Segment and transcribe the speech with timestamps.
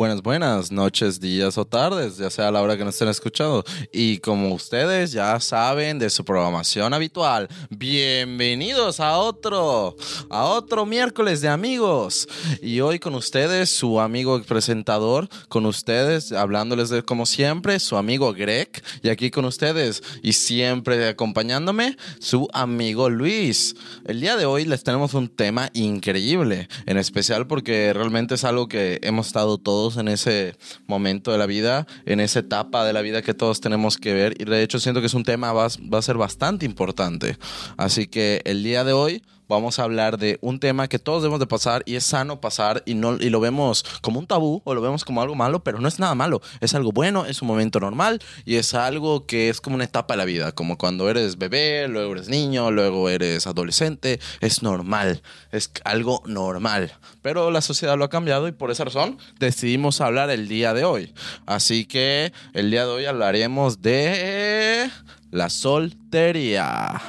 [0.00, 3.62] Buenas, buenas noches, días o tardes, ya sea a la hora que nos estén escuchando.
[3.92, 9.94] Y como ustedes ya saben de su programación habitual, bienvenidos a otro,
[10.30, 12.26] a otro miércoles de amigos.
[12.62, 18.32] Y hoy con ustedes, su amigo presentador, con ustedes, hablándoles de como siempre, su amigo
[18.32, 18.70] Greg.
[19.02, 23.76] Y aquí con ustedes, y siempre acompañándome, su amigo Luis.
[24.06, 28.66] El día de hoy les tenemos un tema increíble, en especial porque realmente es algo
[28.66, 33.02] que hemos estado todos en ese momento de la vida, en esa etapa de la
[33.02, 34.34] vida que todos tenemos que ver.
[34.40, 37.36] Y de hecho siento que es un tema va, va a ser bastante importante.
[37.76, 41.40] Así que el día de hoy vamos a hablar de un tema que todos debemos
[41.40, 44.74] de pasar y es sano pasar y, no, y lo vemos como un tabú o
[44.74, 47.48] lo vemos como algo malo, pero no es nada malo, es algo bueno, es un
[47.48, 51.10] momento normal y es algo que es como una etapa de la vida, como cuando
[51.10, 55.20] eres bebé, luego eres niño, luego eres adolescente, es normal,
[55.50, 60.30] es algo normal, pero la sociedad lo ha cambiado y por esa razón decidimos hablar
[60.30, 61.12] el día de hoy.
[61.44, 64.88] Así que el día de hoy hablaremos de
[65.32, 67.02] la soltería.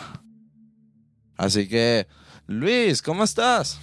[1.38, 2.08] Así que
[2.52, 3.80] Luis, ¿cómo estás?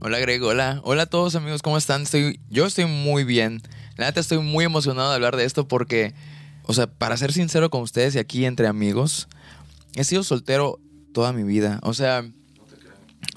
[0.00, 0.80] Hola Greg, hola.
[0.82, 2.02] Hola a todos amigos, ¿cómo están?
[2.02, 3.62] Estoy, yo estoy muy bien.
[3.96, 6.12] La neta estoy muy emocionado de hablar de esto porque,
[6.64, 9.28] o sea, para ser sincero con ustedes y aquí entre amigos,
[9.94, 10.80] he sido soltero
[11.14, 11.78] toda mi vida.
[11.84, 12.28] O sea,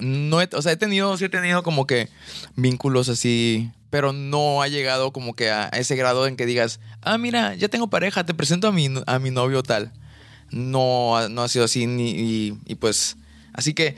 [0.00, 2.08] no he, o sea, he tenido, sí he tenido como que
[2.56, 7.16] vínculos así, pero no ha llegado como que a ese grado en que digas, ah,
[7.16, 9.92] mira, ya tengo pareja, te presento a mi, a mi novio tal.
[10.50, 13.16] No, no ha sido así ni, y, y pues,
[13.52, 13.94] así que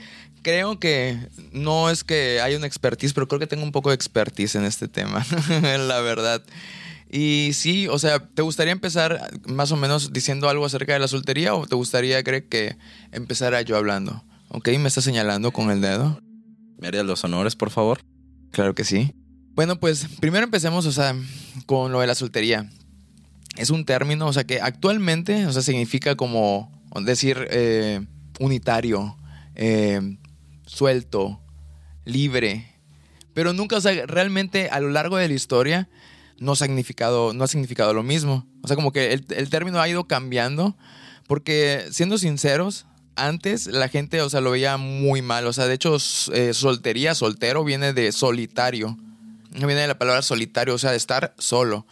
[0.47, 1.17] creo que
[1.51, 4.63] no es que haya una expertise, pero creo que tengo un poco de expertise en
[4.63, 5.25] este tema,
[5.61, 6.41] la verdad.
[7.11, 11.09] Y sí, o sea, ¿te gustaría empezar más o menos diciendo algo acerca de la
[11.09, 12.77] soltería o te gustaría, Greg, que
[13.11, 14.23] empezara yo hablando?
[14.47, 14.69] ¿Ok?
[14.79, 16.21] ¿Me está señalando con el dedo?
[16.79, 17.99] ¿Me harías los honores, por favor?
[18.51, 19.11] Claro que sí.
[19.53, 21.13] Bueno, pues primero empecemos, o sea,
[21.65, 22.69] con lo de la soltería.
[23.57, 26.71] Es un término, o sea, que actualmente, o sea, significa como
[27.03, 27.99] decir eh,
[28.39, 29.17] unitario,
[29.55, 30.17] eh,
[30.67, 31.41] suelto,
[32.05, 32.75] libre.
[33.33, 35.89] Pero nunca, o sea, realmente a lo largo de la historia
[36.39, 38.45] no ha significado, no ha significado lo mismo.
[38.61, 40.77] O sea, como que el, término ha ido cambiando.
[41.27, 42.85] Porque, siendo sinceros,
[43.15, 45.45] antes la gente, o sea, lo veía muy mal.
[45.47, 45.97] O sea, de hecho,
[46.33, 48.97] eh, soltería, soltero, viene de solitario.
[49.51, 51.87] Viene de la palabra solitario, o sea, de estar solo.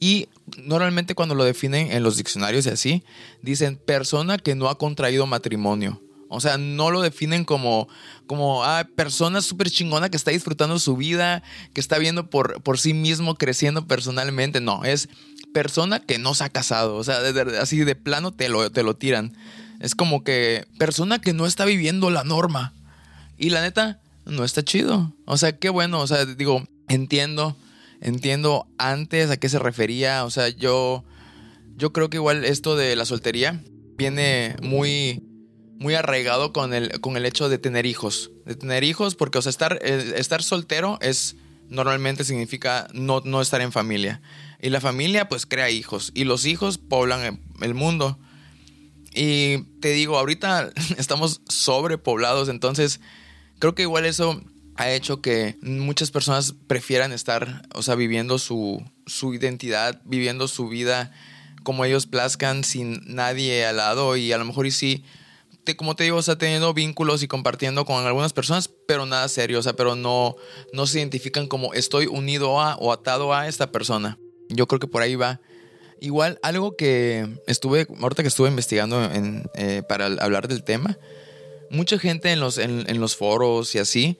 [0.00, 3.04] Y normalmente cuando lo definen en los diccionarios y así,
[3.42, 6.00] dicen persona que no ha contraído matrimonio.
[6.28, 7.88] O sea, no lo definen como,
[8.26, 12.78] como ah, persona súper chingona que está disfrutando su vida, que está viendo por, por
[12.78, 14.60] sí mismo creciendo personalmente.
[14.60, 15.08] No, es
[15.52, 16.96] persona que no se ha casado.
[16.96, 17.18] O sea,
[17.60, 19.32] así de plano te lo, te lo tiran.
[19.80, 22.74] Es como que persona que no está viviendo la norma.
[23.38, 25.14] Y la neta, no está chido.
[25.24, 26.00] O sea, qué bueno.
[26.00, 27.56] O sea, digo, entiendo,
[28.00, 30.24] entiendo antes a qué se refería.
[30.24, 31.04] O sea, yo,
[31.76, 33.62] yo creo que igual esto de la soltería
[33.96, 35.22] viene muy
[35.78, 38.30] muy arraigado con el, con el hecho de tener hijos.
[38.44, 41.36] De tener hijos, porque, o sea, estar, estar soltero es
[41.68, 44.20] normalmente significa no, no estar en familia.
[44.60, 46.10] Y la familia, pues, crea hijos.
[46.14, 48.18] Y los hijos poblan el mundo.
[49.14, 53.00] Y te digo, ahorita estamos sobrepoblados, entonces
[53.58, 54.40] creo que igual eso
[54.76, 60.68] ha hecho que muchas personas prefieran estar, o sea, viviendo su, su identidad, viviendo su
[60.68, 61.12] vida
[61.64, 65.04] como ellos plazcan sin nadie al lado y a lo mejor y sí
[65.76, 69.58] como te digo, o sea, teniendo vínculos y compartiendo con algunas personas, pero nada serio,
[69.58, 70.36] o sea, pero no,
[70.72, 74.18] no se identifican como estoy unido a o atado a esta persona.
[74.48, 75.40] Yo creo que por ahí va.
[76.00, 79.00] Igual, algo que estuve, ahorita que estuve investigando
[79.54, 80.96] eh, para hablar del tema,
[81.70, 84.18] mucha gente en los, en, los foros y así,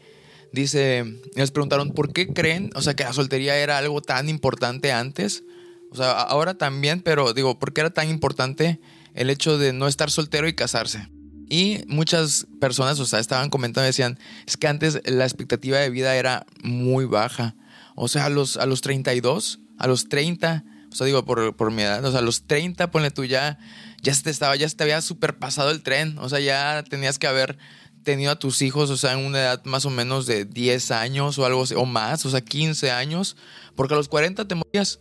[0.52, 1.04] dice,
[1.34, 5.44] les preguntaron, ¿por qué creen, o sea, que la soltería era algo tan importante antes?
[5.90, 8.80] O sea, ahora también, pero digo, ¿por qué era tan importante
[9.14, 11.08] el hecho de no estar soltero y casarse?
[11.48, 16.14] Y muchas personas, o sea, estaban comentando decían, es que antes la expectativa de vida
[16.16, 17.54] era muy baja.
[17.94, 21.70] O sea, a los, a los 32, a los 30, o sea, digo por, por
[21.70, 23.58] mi edad, o sea, a los 30, ponle tú ya,
[24.02, 26.18] ya se te estaba, ya se te había superpasado el tren.
[26.18, 27.58] O sea, ya tenías que haber
[28.04, 31.38] tenido a tus hijos, o sea, en una edad más o menos de 10 años
[31.38, 33.36] o algo o más, o sea, 15 años,
[33.74, 35.00] porque a los 40 te morías.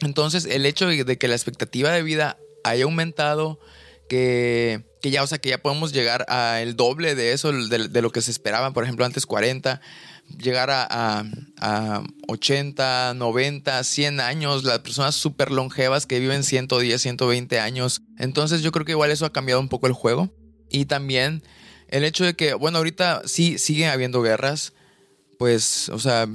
[0.00, 3.60] Entonces, el hecho de que la expectativa de vida haya aumentado,
[4.08, 8.02] que que ya, o sea, que ya podemos llegar a el doble de eso, de,
[8.02, 9.80] lo que se esperaba, por ejemplo, antes 40,
[10.38, 11.24] llegar a,
[12.28, 18.02] 80, 90, 100 años, las personas súper longevas que viven 110, 120 años.
[18.16, 20.32] Entonces yo creo que igual eso ha cambiado un poco el juego.
[20.70, 21.42] Y también
[21.88, 24.72] el hecho de que, bueno, ahorita sí siguen habiendo guerras,
[25.36, 26.28] pues, o sea,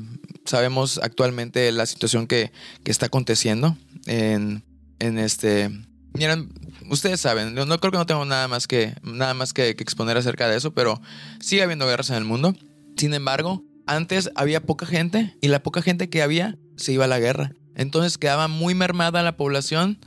[0.46, 2.52] sabemos actualmente la situación que,
[2.84, 4.66] que está aconteciendo en,
[5.00, 5.72] en este...
[6.18, 6.50] Miren,
[6.90, 10.18] ustedes saben, no, creo que no tengo nada más que nada más que, que, exponer
[10.18, 11.02] acerca de eso, pero
[11.40, 12.56] sigue habiendo guerras en el mundo.
[12.96, 17.08] Sin embargo, antes había poca gente y la poca gente que había se iba a
[17.08, 17.54] la guerra.
[17.76, 20.00] Entonces quedaba muy mermada la población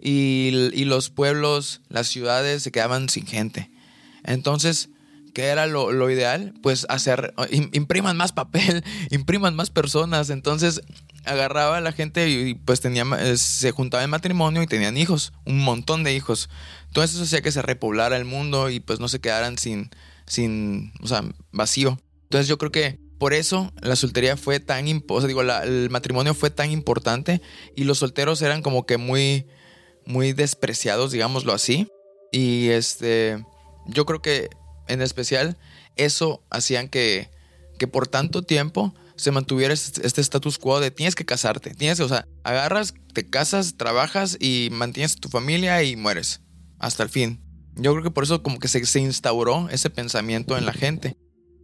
[0.00, 3.70] y, y los pueblos, las ciudades se quedaban sin gente.
[4.24, 4.88] Entonces,
[5.34, 6.54] ¿qué era lo, lo, ideal?
[6.62, 7.34] Pues hacer,
[7.72, 10.30] impriman más papel, impriman más personas.
[10.30, 10.80] Entonces
[11.24, 13.04] agarraba a la gente y, pues tenía,
[13.36, 16.48] se juntaba en matrimonio y tenían hijos, un montón de hijos.
[16.88, 19.90] Entonces eso hacía que se repoblara el mundo y pues no se quedaran sin,
[20.26, 21.98] sin, o sea, vacío.
[22.24, 26.48] Entonces yo creo que por eso la soltería fue tan, o digo, el matrimonio fue
[26.50, 27.42] tan importante
[27.76, 29.46] y los solteros eran como que muy,
[30.06, 31.86] muy despreciados, digámoslo así.
[32.32, 33.44] Y este,
[33.86, 34.48] yo creo que
[34.88, 35.58] en especial
[35.96, 37.30] eso hacían que,
[37.78, 42.00] que por tanto tiempo se mantuviera este, este status quo de tienes que casarte, tienes
[42.00, 46.40] o sea, agarras, te casas, trabajas y mantienes tu familia y mueres
[46.78, 47.40] hasta el fin.
[47.76, 51.16] Yo creo que por eso como que se, se instauró ese pensamiento en la gente.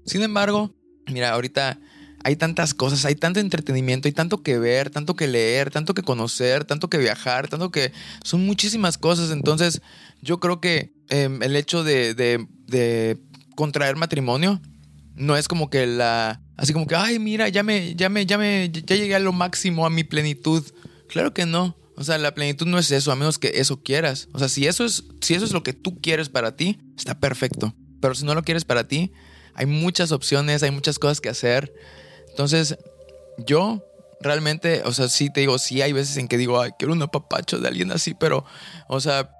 [0.04, 0.72] Sin embargo,
[1.06, 1.78] mira, ahorita
[2.26, 6.02] hay tantas cosas, hay tanto entretenimiento, hay tanto que ver, tanto que leer, tanto que
[6.02, 7.92] conocer, tanto que viajar, tanto que
[8.24, 9.30] son muchísimas cosas.
[9.30, 9.80] Entonces,
[10.22, 13.18] yo creo que eh, el hecho de, de,
[13.54, 14.60] contraer matrimonio
[15.16, 16.40] no es como que la.
[16.56, 19.32] Así como que, ay, mira, ya me, ya me, ya me, ya llegué a lo
[19.32, 20.64] máximo, a mi plenitud.
[21.08, 21.76] Claro que no.
[21.96, 24.28] O sea, la plenitud no es eso, a menos que eso quieras.
[24.32, 27.18] O sea, si eso es, si eso es lo que tú quieres para ti, está
[27.18, 27.74] perfecto.
[28.00, 29.12] Pero si no lo quieres para ti,
[29.54, 31.72] hay muchas opciones, hay muchas cosas que hacer.
[32.28, 32.76] Entonces,
[33.38, 33.82] yo
[34.20, 37.02] realmente, o sea, sí te digo, sí hay veces en que digo, ay, quiero un
[37.02, 38.44] apapacho de alguien así, pero,
[38.88, 39.30] o sea,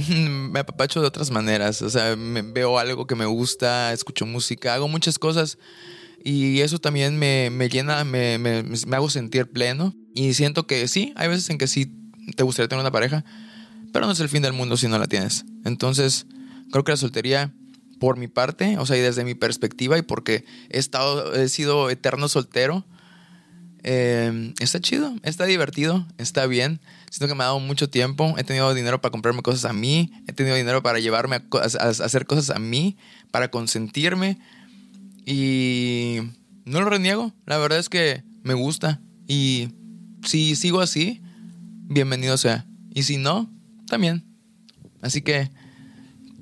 [0.50, 1.82] me apapacho de otras maneras.
[1.82, 5.58] O sea, veo algo que me gusta, escucho música, hago muchas cosas.
[6.22, 9.94] Y eso también me, me llena, me, me, me, hago sentir pleno.
[10.14, 11.92] Y siento que sí, hay veces en que sí
[12.36, 13.24] te gustaría tener una pareja,
[13.92, 15.44] pero no es el fin del mundo si no la tienes.
[15.64, 16.26] Entonces,
[16.70, 17.54] creo que la soltería
[17.98, 21.90] por mi parte, o sea, y desde mi perspectiva y porque he estado, he sido
[21.90, 22.86] eterno soltero,
[23.82, 26.80] eh, está chido, está divertido, está bien.
[27.10, 30.12] Siento que me ha dado mucho tiempo, he tenido dinero para comprarme cosas a mí,
[30.26, 32.96] he tenido dinero para llevarme a, a, a hacer cosas a mí,
[33.30, 34.38] para consentirme
[35.26, 36.20] y
[36.64, 39.70] no lo reniego, la verdad es que me gusta y
[40.24, 41.20] si sigo así,
[41.84, 42.66] bienvenido sea.
[42.92, 43.50] Y si no,
[43.86, 44.24] también.
[45.00, 45.50] Así que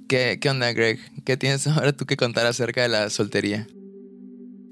[0.08, 0.98] ¿Qué, ¿Qué onda, Greg?
[1.24, 3.66] ¿Qué tienes ahora tú que contar acerca de la soltería?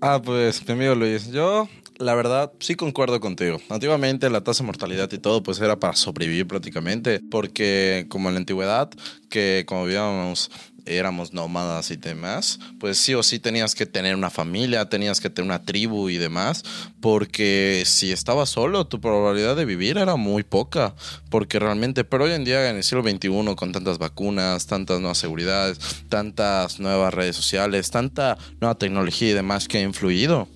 [0.00, 3.58] Ah, pues, mi amigo Luis, yo la verdad sí concuerdo contigo.
[3.68, 8.34] Antiguamente la tasa de mortalidad y todo pues era para sobrevivir prácticamente, porque como en
[8.34, 8.90] la antigüedad,
[9.28, 10.50] que como vivíamos
[10.86, 15.28] éramos nómadas y demás, pues sí o sí tenías que tener una familia, tenías que
[15.28, 16.62] tener una tribu y demás,
[17.00, 20.94] porque si estabas solo, tu probabilidad de vivir era muy poca,
[21.28, 25.18] porque realmente, pero hoy en día en el siglo XXI, con tantas vacunas, tantas nuevas
[25.18, 25.78] seguridades,
[26.08, 30.48] tantas nuevas redes sociales, tanta nueva tecnología y demás que ha influido,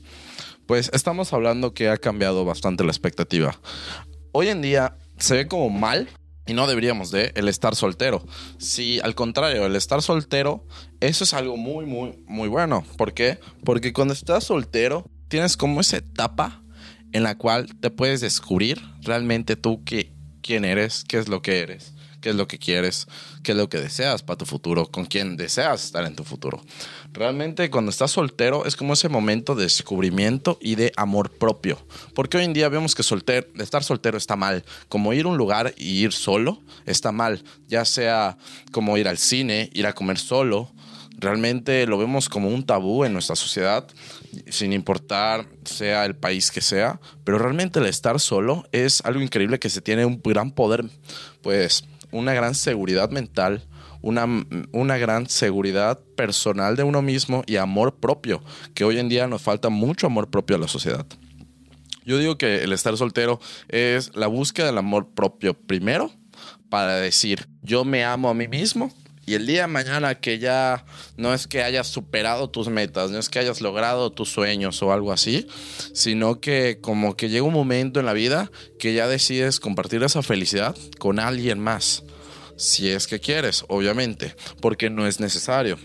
[0.71, 3.59] pues estamos hablando que ha cambiado bastante la expectativa.
[4.31, 6.09] Hoy en día se ve como mal
[6.47, 8.25] y no deberíamos de el estar soltero.
[8.59, 10.65] Si al contrario, el estar soltero,
[11.01, 12.85] eso es algo muy, muy, muy bueno.
[12.97, 13.41] ¿Por qué?
[13.65, 16.63] Porque cuando estás soltero, tienes como esa etapa
[17.11, 21.63] en la cual te puedes descubrir realmente tú qué, quién eres, qué es lo que
[21.63, 23.07] eres qué es lo que quieres,
[23.43, 26.63] qué es lo que deseas para tu futuro, con quién deseas estar en tu futuro.
[27.13, 31.79] Realmente cuando estás soltero es como ese momento de descubrimiento y de amor propio.
[32.15, 34.65] Porque hoy en día vemos que estar soltero está mal.
[34.89, 37.43] Como ir a un lugar y ir solo está mal.
[37.69, 38.39] Ya sea
[38.73, 40.71] como ir al cine, ir a comer solo.
[41.19, 43.87] Realmente lo vemos como un tabú en nuestra sociedad
[44.49, 49.59] sin importar sea el país que sea, pero realmente el estar solo es algo increíble
[49.59, 50.85] que se tiene un gran poder,
[51.43, 53.67] pues una gran seguridad mental,
[54.03, 54.27] una,
[54.73, 58.43] una, gran seguridad personal de uno mismo y amor propio,
[58.75, 61.07] que hoy en día nos falta mucho amor propio a la sociedad.
[62.05, 66.11] Yo digo que el estar soltero es la búsqueda del amor propio primero
[66.69, 68.91] para decir, yo me amo a mí mismo
[69.31, 70.85] y el día de mañana que ya
[71.17, 74.93] no es que hayas superado tus metas, no es que hayas logrado tus sueños o
[74.93, 75.47] algo así,
[75.95, 80.25] sino que como que llega un momento en la vida que ya decides compartir esa
[80.25, 82.03] felicidad con alguien más.
[82.57, 85.79] Si es que quieres, obviamente, porque no es necesario.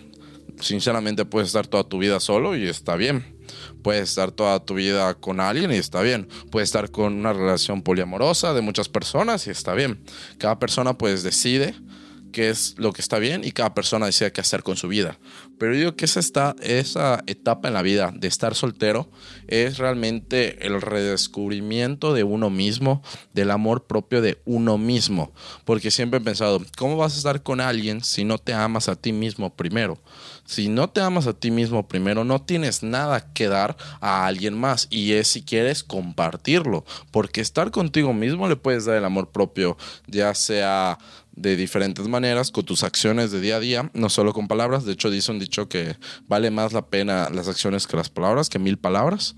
[0.59, 3.35] Sinceramente puedes estar toda tu vida solo y está bien.
[3.83, 6.27] Puedes estar toda tu vida con alguien y está bien.
[6.49, 10.03] Puedes estar con una relación poliamorosa de muchas personas y está bien.
[10.39, 11.75] Cada persona pues decide
[12.35, 15.17] qué es lo que está bien y cada persona decide qué hacer con su vida.
[15.57, 19.09] Pero yo digo que esa, está, esa etapa en la vida de estar soltero
[19.47, 23.01] es realmente el redescubrimiento de uno mismo,
[23.33, 25.31] del amor propio de uno mismo.
[25.63, 28.97] Porque siempre he pensado, ¿cómo vas a estar con alguien si no te amas a
[28.97, 29.97] ti mismo primero?
[30.43, 34.59] Si no te amas a ti mismo primero, no tienes nada que dar a alguien
[34.59, 34.87] más.
[34.89, 36.83] Y es si quieres compartirlo.
[37.11, 40.99] Porque estar contigo mismo le puedes dar el amor propio, ya sea
[41.35, 44.85] de diferentes maneras, con tus acciones de día a día, no solo con palabras.
[44.85, 48.49] De hecho, dice un dicho que vale más la pena las acciones que las palabras,
[48.49, 49.35] que mil palabras,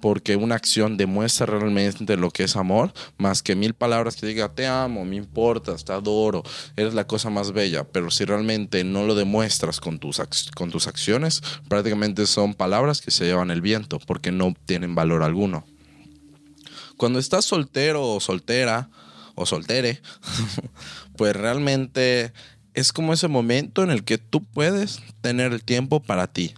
[0.00, 4.54] porque una acción demuestra realmente lo que es amor, más que mil palabras que diga
[4.54, 6.42] te amo, me importa, te adoro,
[6.76, 7.84] eres la cosa más bella.
[7.84, 10.20] Pero si realmente no lo demuestras con tus,
[10.54, 15.22] con tus acciones, prácticamente son palabras que se llevan el viento, porque no tienen valor
[15.22, 15.64] alguno.
[16.96, 18.88] Cuando estás soltero o soltera,
[19.34, 20.00] o soltere,
[21.16, 22.32] pues realmente
[22.74, 26.54] es como ese momento en el que tú puedes tener el tiempo para ti.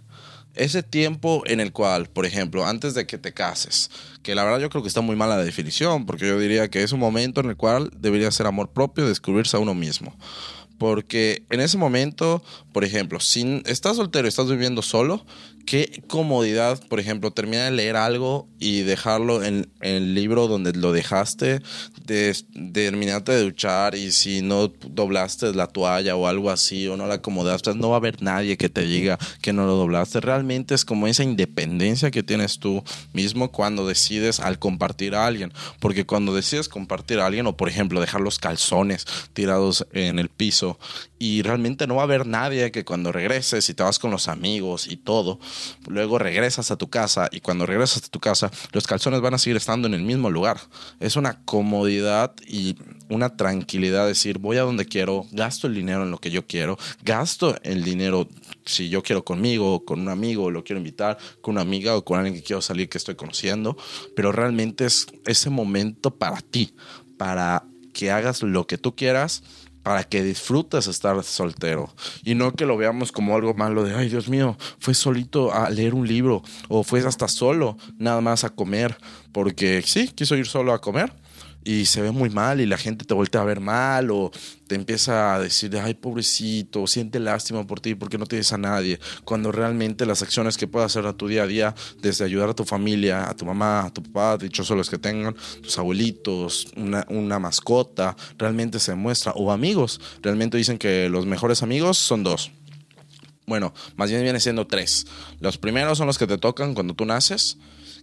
[0.55, 3.91] Ese tiempo en el cual, por ejemplo, antes de que te cases,
[4.23, 6.81] que la verdad yo creo que está muy mala la definición, porque yo diría que
[6.81, 10.17] es un momento en el cual debería ser amor propio, descubrirse a uno mismo.
[10.79, 15.25] Porque en ese momento, por ejemplo, si estás soltero y estás viviendo solo,
[15.67, 20.93] qué comodidad, por ejemplo, terminar de leer algo y dejarlo en, el libro donde lo
[20.93, 21.61] dejaste,
[22.05, 22.35] de,
[22.73, 27.15] terminarte de duchar y si no doblaste la toalla o algo así o no la
[27.15, 30.21] acomodaste, no va a haber nadie que te diga que no lo doblaste.
[30.21, 32.81] Realmente es como esa independencia que tienes tú
[33.11, 35.51] mismo cuando decides al compartir a alguien.
[35.81, 40.29] Porque cuando decides compartir a alguien o, por ejemplo, dejar los calzones tirados en el
[40.29, 40.79] piso
[41.19, 44.27] y realmente no va a haber nadie que cuando regreses y te vas con los
[44.27, 45.39] amigos y todo,
[45.87, 49.37] luego regresas a tu casa y cuando regresas a tu casa los calzones van a
[49.37, 50.59] seguir estando en el mismo lugar.
[50.99, 52.75] Es una comodidad y
[53.09, 56.77] una tranquilidad decir voy a donde quiero, gasto el dinero en lo que yo quiero,
[57.03, 58.27] gasto el dinero
[58.65, 62.19] si yo quiero conmigo, con un amigo, lo quiero invitar, con una amiga o con
[62.19, 63.77] alguien que quiero salir que estoy conociendo,
[64.15, 66.73] pero realmente es ese momento para ti,
[67.17, 69.41] para que hagas lo que tú quieras
[69.87, 71.89] para que disfrutes estar soltero.
[72.21, 75.69] Y no que lo veamos como algo malo de, ay Dios mío, fue solito a
[75.69, 78.97] leer un libro o fue hasta solo nada más a comer,
[79.31, 81.13] porque sí, quiso ir solo a comer
[81.63, 84.31] y se ve muy mal y la gente te voltea a ver mal o
[84.67, 88.99] te empieza a decir, ay, pobrecito, siente lástima por ti porque no tienes a nadie,
[89.25, 92.53] cuando realmente las acciones que puedes hacer a tu día a día, desde ayudar a
[92.53, 97.05] tu familia, a tu mamá, a tu papá, dichosos los que tengan, tus abuelitos, una,
[97.09, 102.51] una mascota, realmente se demuestra, o amigos, realmente dicen que los mejores amigos son dos.
[103.45, 105.07] Bueno, más bien viene siendo tres.
[105.39, 107.57] Los primeros son los que te tocan cuando tú naces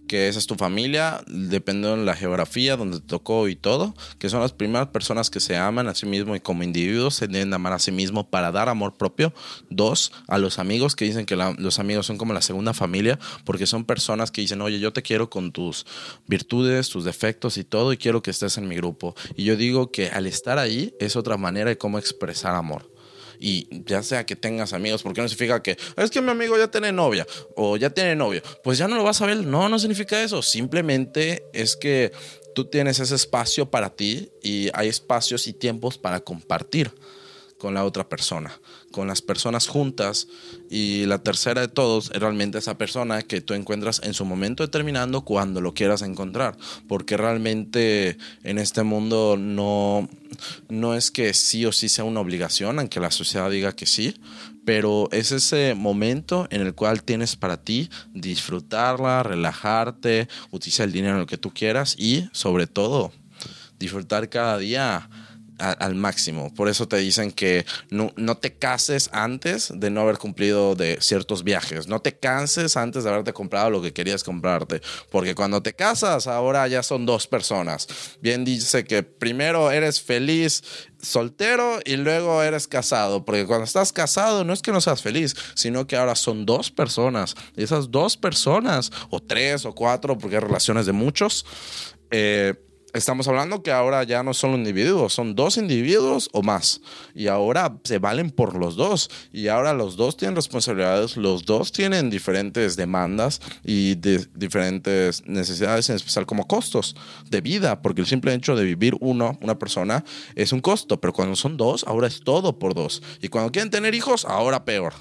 [0.07, 4.29] que esa es tu familia, dependiendo de la geografía donde te tocó y todo, que
[4.29, 7.53] son las primeras personas que se aman a sí mismo y como individuos se deben
[7.53, 9.33] amar a sí mismo para dar amor propio.
[9.69, 13.67] Dos, a los amigos que dicen que los amigos son como la segunda familia, porque
[13.67, 15.85] son personas que dicen, oye, yo te quiero con tus
[16.27, 19.15] virtudes, tus defectos y todo, y quiero que estés en mi grupo.
[19.35, 22.94] Y yo digo que al estar ahí es otra manera de cómo expresar amor
[23.39, 26.69] y ya sea que tengas amigos, porque no significa que es que mi amigo ya
[26.69, 27.25] tiene novia
[27.55, 29.37] o ya tiene novio, pues ya no lo vas a ver.
[29.37, 30.41] No, no significa eso.
[30.41, 32.11] Simplemente es que
[32.53, 36.91] tú tienes ese espacio para ti y hay espacios y tiempos para compartir
[37.57, 38.59] con la otra persona,
[38.95, 40.29] con las personas juntas.
[40.69, 44.63] Y la tercera de todos es realmente esa persona que tú encuentras en su momento
[44.63, 46.55] determinado cuando lo quieras encontrar.
[46.87, 50.07] Porque realmente en este mundo no,
[50.69, 54.15] no es que sí o sí sea una obligación, aunque la sociedad diga que sí,
[54.63, 61.15] pero es ese momento en el cual tienes para ti disfrutarla, relajarte, utilizar el dinero
[61.15, 63.11] en lo que tú quieras y sobre todo
[63.77, 65.09] disfrutar cada día
[65.59, 66.53] al máximo.
[66.53, 70.97] Por eso te dicen que no, no, te cases antes de no haber cumplido de
[71.01, 71.87] ciertos viajes.
[71.87, 74.81] No te canses antes de haberte comprado lo que querías comprarte.
[75.09, 77.87] Porque cuando te casas, ahora ya son dos personas.
[78.21, 80.63] Bien dice que primero eres feliz
[81.01, 83.23] soltero y luego eres casado.
[83.23, 86.71] Porque cuando estás casado no es que no seas feliz, sino que ahora son dos
[86.71, 87.35] personas.
[87.55, 91.45] Y esas dos personas, o tres o cuatro, porque hay relaciones de muchos,
[92.11, 92.53] eh,
[92.95, 96.79] Estamos hablando que ahora ya no son individuos, son dos individuos o más.
[97.13, 99.09] Y ahora se valen por los dos.
[99.33, 105.97] Y ahora los dos tienen responsabilidades, los dos tienen diferentes demandas y diferentes necesidades, en
[105.97, 106.95] especial como costos
[107.29, 111.01] de vida, porque el simple hecho de vivir uno, una persona, es un costo.
[111.01, 113.03] Pero cuando son dos, ahora es todo por dos.
[113.21, 114.93] Y cuando quieren tener hijos, ahora peor.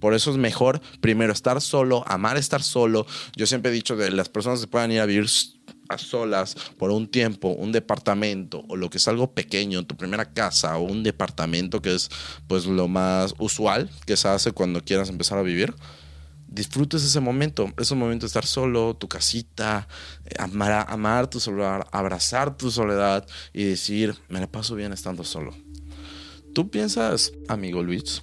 [0.00, 3.06] Por eso es mejor primero estar solo, amar estar solo.
[3.36, 5.28] Yo siempre he dicho que las personas se puedan ir a vivir
[5.88, 10.32] a solas por un tiempo, un departamento o lo que es algo pequeño, tu primera
[10.32, 12.10] casa o un departamento que es
[12.46, 15.74] pues lo más usual que se hace cuando quieras empezar a vivir,
[16.48, 19.86] disfrutes ese momento, ese momento de estar solo, tu casita,
[20.24, 25.24] eh, amar, amar tu soledad, abrazar tu soledad y decir, me la paso bien estando
[25.24, 25.54] solo.
[26.54, 28.22] ¿Tú piensas, amigo Luis?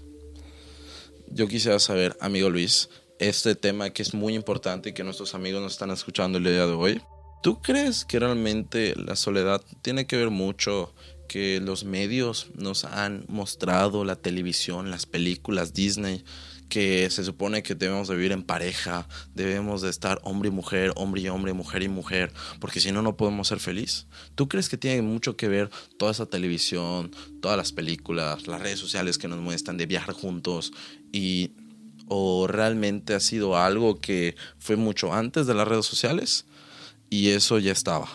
[1.30, 5.62] Yo quisiera saber, amigo Luis, este tema que es muy importante y que nuestros amigos
[5.62, 7.02] nos están escuchando el día de hoy.
[7.42, 10.94] ¿Tú crees que realmente la soledad tiene que ver mucho
[11.28, 16.24] que los medios nos han mostrado, la televisión, las películas, Disney,
[16.70, 20.92] que se supone que debemos de vivir en pareja, debemos de estar hombre y mujer,
[20.96, 24.08] hombre y hombre, mujer y mujer, porque si no, no podemos ser feliz.
[24.36, 27.12] ¿Tú crees que tiene mucho que ver toda esa televisión,
[27.42, 30.74] todas las películas, las redes sociales que nos muestran de viajar juntos
[31.12, 31.52] y
[32.08, 36.46] o realmente ha sido algo que fue mucho antes de las redes sociales
[37.10, 38.08] y eso ya estaba?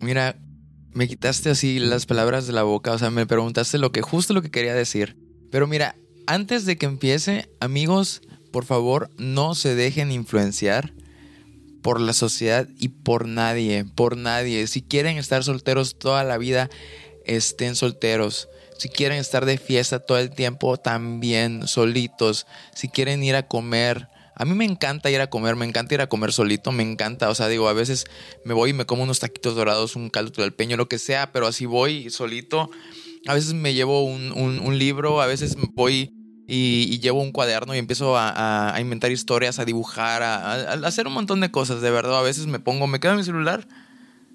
[0.00, 0.36] Mira,
[0.92, 4.34] me quitaste así las palabras de la boca, o sea, me preguntaste lo que justo
[4.34, 5.16] lo que quería decir.
[5.50, 5.96] Pero mira,
[6.26, 8.22] antes de que empiece, amigos,
[8.52, 10.92] por favor, no se dejen influenciar
[11.82, 14.66] por la sociedad y por nadie, por nadie.
[14.66, 16.70] Si quieren estar solteros toda la vida,
[17.24, 18.48] estén solteros.
[18.78, 22.46] Si quieren estar de fiesta todo el tiempo, también solitos.
[22.74, 24.08] Si quieren ir a comer,
[24.40, 27.28] a mí me encanta ir a comer, me encanta ir a comer solito, me encanta.
[27.28, 28.06] O sea, digo, a veces
[28.44, 31.46] me voy y me como unos taquitos dorados, un caldo peño, lo que sea, pero
[31.46, 32.70] así voy solito.
[33.26, 36.14] A veces me llevo un, un libro, a veces voy
[36.52, 41.40] y, llevo un cuaderno y empiezo a, inventar historias, a dibujar, a, hacer un montón
[41.40, 42.18] de cosas, de verdad.
[42.18, 43.68] A veces me pongo, me quedo en mi celular.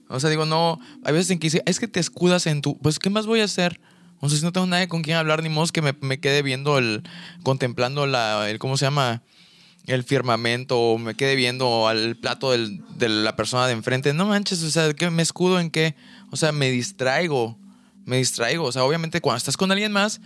[0.07, 2.77] O sea, digo, no, hay veces en que dice, es que te escudas en tu,
[2.77, 3.81] pues, ¿qué más voy a hacer?
[4.21, 6.41] O sea, si no tengo nadie con quien hablar, ni modo que me, me quede
[6.41, 7.01] viendo el,
[7.43, 9.24] contemplando la, el, ¿cómo se llama?
[9.88, 14.13] El firmamento, o me quede viendo al plato del, de la persona de enfrente.
[14.13, 15.96] No manches, o sea, ¿qué me escudo en qué?
[16.32, 17.58] O sea, me distraigo,
[18.05, 18.66] me distraigo.
[18.66, 20.22] O sea, obviamente cuando estás con alguien más,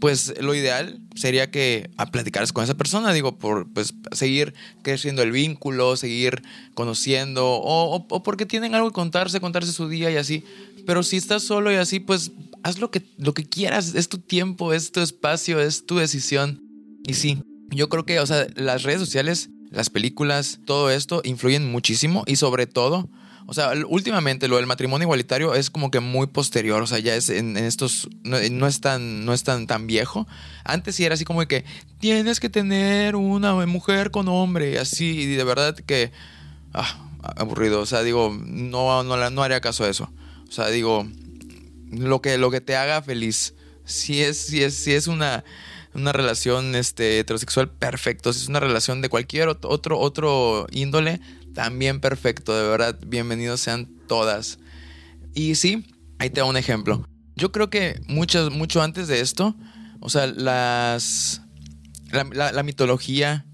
[0.00, 5.22] pues lo ideal sería que a platicaras con esa persona, digo, por pues seguir creciendo
[5.22, 6.42] el vínculo, seguir
[6.74, 10.44] conociendo, o, porque tienen algo que contarse, contarse su día y así.
[10.86, 14.18] Pero si estás solo y así, pues haz lo que, lo que quieras, es tu
[14.18, 16.62] tiempo, es tu espacio, es tu decisión.
[17.06, 21.70] Y sí, yo creo que, o sea, las redes sociales, las películas, todo esto influyen
[21.70, 23.08] muchísimo y sobre todo
[23.50, 27.16] o sea, últimamente lo del matrimonio igualitario es como que muy posterior, o sea, ya
[27.16, 30.28] es en, estos, no, es tan, no es tan viejo.
[30.62, 31.64] Antes sí era así como que
[31.98, 36.12] tienes que tener una mujer con hombre, así, y de verdad que,
[36.74, 40.12] ah, aburrido, o sea, digo, no, no, no haría caso a eso.
[40.48, 41.08] O sea, digo,
[41.90, 43.54] lo que, lo que te haga feliz.
[43.84, 45.42] Si es, si es, si es una,
[45.94, 48.32] una relación este, heterosexual, perfecto.
[48.32, 51.20] Si es una relación de cualquier otro, otro índole,
[51.54, 54.58] también perfecto, de verdad, bienvenidos sean todas.
[55.34, 55.86] Y sí,
[56.18, 57.04] ahí te da un ejemplo.
[57.36, 59.56] Yo creo que mucho, mucho antes de esto,
[60.00, 61.42] o sea, las.
[62.12, 63.46] La, mitología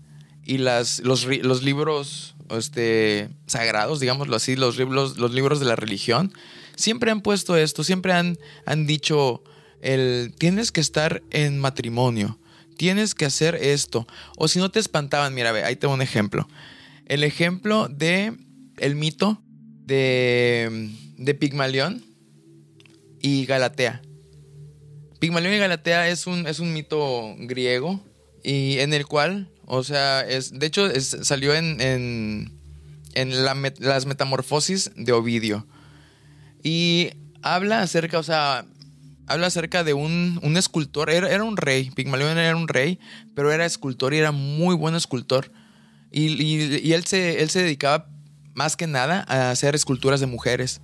[0.43, 6.33] y las, los, los, libros este, sagrados, digámoslo así, los los libros de la religión,
[6.75, 9.43] siempre han puesto esto, siempre han, han dicho
[9.87, 12.39] el tienes que estar en matrimonio,
[12.77, 14.07] tienes que hacer esto.
[14.37, 16.47] O si no te espantaban, mira, ve, ahí tengo un ejemplo
[17.07, 18.37] el ejemplo de
[18.79, 19.43] el mito
[19.85, 22.05] de, de Pigmalión
[23.23, 24.03] y Galatea.
[25.21, 28.05] Pigmalión y Galatea es un, es un mito griego
[28.43, 35.13] y en el cual, o sea, es, de hecho salió en, en, las metamorfosis de
[35.13, 35.67] Ovidio.
[36.63, 37.11] Y
[37.43, 38.67] habla acerca, o sea,
[39.27, 42.99] habla acerca de un, escultor, era, era, un rey, Pigmalión era un rey,
[43.35, 45.51] pero era escultor y era muy buen escultor.
[46.11, 48.09] Y, él, se, él se dedicaba
[48.55, 50.81] más que nada a hacer esculturas de mujeres.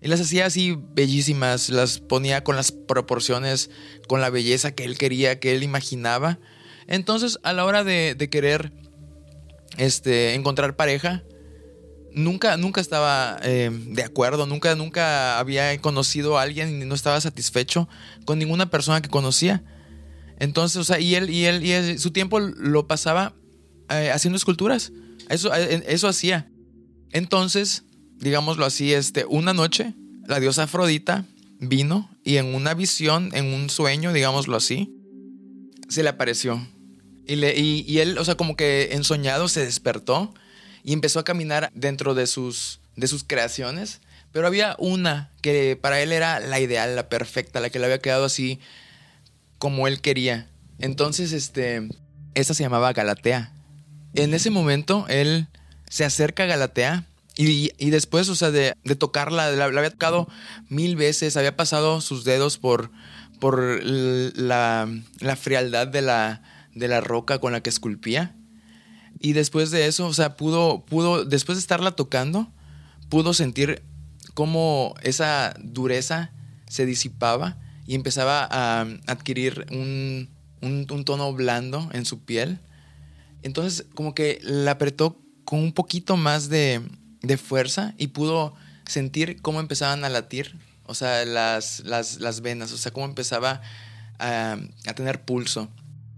[0.00, 3.70] Y las hacía así bellísimas, las ponía con las proporciones,
[4.06, 6.38] con la belleza que él quería, que él imaginaba.
[6.86, 8.72] Entonces, a la hora de, querer
[9.78, 11.22] este, encontrar pareja,
[12.14, 17.20] nunca, nunca estaba eh, de acuerdo, nunca, nunca había conocido a alguien y no estaba
[17.20, 17.88] satisfecho
[18.24, 19.62] con ninguna persona que conocía.
[20.38, 23.34] Entonces, o sea, y él, y él, y su tiempo lo pasaba
[23.90, 24.92] eh, haciendo esculturas.
[25.28, 26.48] Eso, eh, eso hacía.
[27.12, 27.84] Entonces,
[28.18, 29.94] digámoslo así, este, una noche,
[30.26, 31.24] la diosa Afrodita
[31.60, 34.92] vino y en una visión, en un sueño, digámoslo así,
[35.88, 36.66] se le apareció.
[37.26, 40.34] Y, le, y, él, o sea, como que ensoñado se despertó
[40.84, 44.00] y empezó a caminar dentro de sus, de sus creaciones.
[44.30, 47.98] Pero había una que para él era la ideal, la perfecta, la que le había
[48.00, 48.60] quedado así
[49.58, 50.48] como él quería.
[50.78, 51.88] Entonces, este,
[52.34, 53.52] esa se llamaba Galatea.
[54.14, 55.48] En ese momento, él
[55.88, 57.04] se acerca a Galatea
[57.36, 60.28] Y, y después, o sea, de, de tocarla, la, la había tocado
[60.68, 62.90] mil veces, había pasado sus dedos por,
[63.40, 64.88] por la,
[65.20, 66.42] la frialdad de la,
[66.74, 68.36] de la roca con la que esculpía.
[69.24, 72.52] Y después de eso, o sea, pudo, pudo, después de estarla tocando,
[73.08, 73.82] pudo sentir
[74.34, 76.30] cómo esa dureza
[76.68, 77.56] se disipaba
[77.86, 80.28] y empezaba a adquirir un,
[80.60, 82.60] un, un tono blando en su piel.
[83.42, 86.82] Entonces, como que la apretó con un poquito más de,
[87.22, 92.72] de fuerza y pudo sentir cómo empezaban a latir, o sea, las, las, las venas,
[92.72, 93.62] o sea, cómo empezaba
[94.18, 95.70] a, a, tener pulso.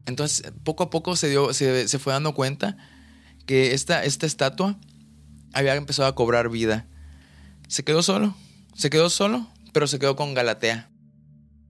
[0.07, 2.77] Entonces, poco a poco se, dio, se, se fue dando cuenta
[3.47, 4.77] que esta, esta estatua
[5.53, 6.87] había empezado a cobrar vida.
[7.69, 8.37] Se quedó solo,
[8.75, 10.91] se quedó solo, pero se quedó con Galatea.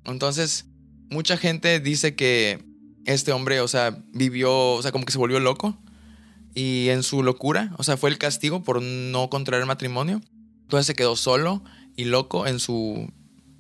[0.05, 0.67] Entonces,
[1.11, 2.65] mucha gente dice que
[3.05, 5.79] este hombre, o sea, vivió, o sea, como que se volvió loco.
[6.55, 10.23] Y en su locura, o sea, fue el castigo por no contraer matrimonio.
[10.63, 11.63] Entonces se quedó solo
[11.97, 13.13] y loco en su,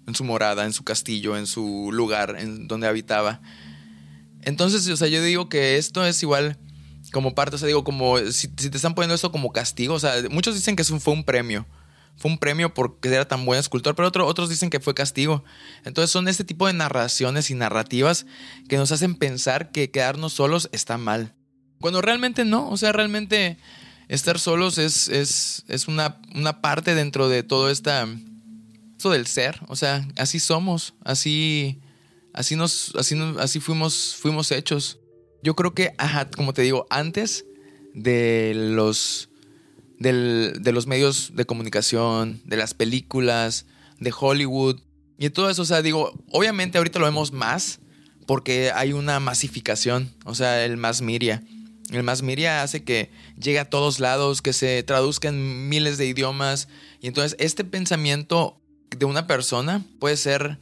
[0.06, 3.42] en su morada, en su castillo, en su lugar, en donde habitaba.
[4.42, 6.58] Entonces, o sea, yo digo que esto es igual
[7.16, 10.12] como parte, o sea, digo, como si, te están poniendo esto como castigo, o sea,
[10.28, 11.64] muchos dicen que eso fue un premio.
[12.14, 15.42] Fue un premio porque era tan buen escultor, pero otro, otros dicen que fue castigo.
[15.86, 18.26] Entonces son este tipo de narraciones y narrativas
[18.68, 21.34] que nos hacen pensar que quedarnos solos está mal.
[21.80, 23.56] Cuando realmente no, o sea, realmente
[24.08, 28.06] estar solos es, es, es una, una, parte dentro de todo esta,
[28.94, 29.58] esto del ser.
[29.68, 31.80] O sea, así somos, así,
[32.34, 34.98] así, nos, así, así fuimos, fuimos hechos.
[35.42, 37.44] Yo creo que, ajá, como te digo, antes
[37.94, 39.30] de los,
[39.98, 43.66] de los medios de comunicación, de las películas,
[44.00, 44.80] de Hollywood
[45.18, 47.80] y todo eso, o sea, digo, obviamente ahorita lo vemos más
[48.26, 51.42] porque hay una masificación, o sea, el más miria.
[51.92, 56.06] El más miria hace que llegue a todos lados, que se traduzca en miles de
[56.06, 56.68] idiomas.
[57.00, 60.58] Y entonces este pensamiento de una persona puede ser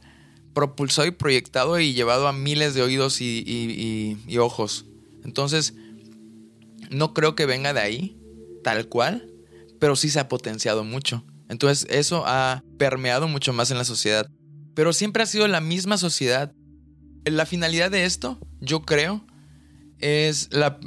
[0.55, 4.85] propulsado y proyectado y llevado a miles de oídos y, ojos.
[5.23, 5.75] Entonces,
[6.89, 8.17] no creo que venga de ahí,
[8.63, 9.29] tal cual,
[9.79, 11.23] pero sí se ha potenciado mucho.
[11.47, 14.27] Entonces eso ha permeado mucho más en la sociedad.
[14.73, 16.51] Pero siempre ha sido la misma sociedad.
[17.25, 19.25] La finalidad de esto, yo creo,
[19.99, 20.79] es la,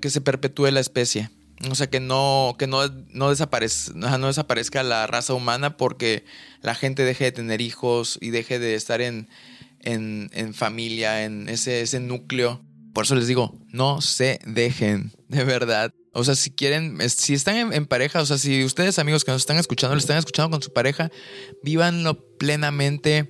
[0.00, 1.30] que se perpetúe la especie.
[1.68, 6.24] O sea, que no, que no, no, desaparezca, no desaparezca la raza humana porque
[6.62, 9.28] la gente deje de tener hijos y deje de estar en,
[9.80, 12.62] en, en familia, en ese, ese núcleo.
[12.94, 15.92] Por eso les digo, no se dejen, de verdad.
[16.12, 19.30] O sea, si quieren, si están en, en, pareja, o sea, si ustedes amigos que
[19.30, 21.10] nos están escuchando, le están escuchando con su pareja,
[21.62, 23.28] vívanlo plenamente,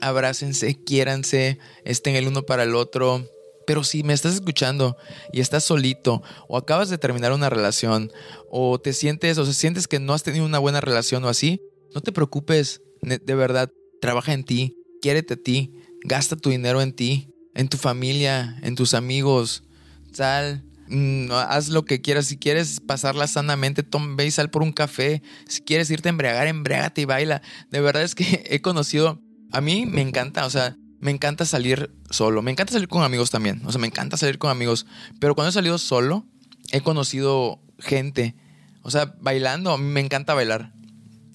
[0.00, 3.28] abrácense, quiéranse, estén el uno para el otro.
[3.66, 4.96] Pero si me estás escuchando
[5.32, 8.10] y estás solito, o acabas de terminar una relación,
[8.50, 11.60] o te sientes, o se sientes que no has tenido una buena relación o así,
[11.94, 15.72] no te preocupes, de verdad, trabaja en ti, quiérete a ti,
[16.04, 19.64] gasta tu dinero en ti, en tu familia, en tus amigos,
[20.12, 22.26] sal, Mm, haz lo que quieras.
[22.26, 25.22] Si quieres pasarla sanamente, toma, ve y sal por un café.
[25.48, 27.42] Si quieres irte a embriagar, embriagate y baila.
[27.70, 29.20] De verdad es que he conocido.
[29.52, 32.42] A mí me encanta, o sea, me encanta salir solo.
[32.42, 33.62] Me encanta salir con amigos también.
[33.64, 34.86] O sea, me encanta salir con amigos.
[35.20, 36.24] Pero cuando he salido solo,
[36.72, 38.34] he conocido gente.
[38.82, 40.72] O sea, bailando, a mí me encanta bailar.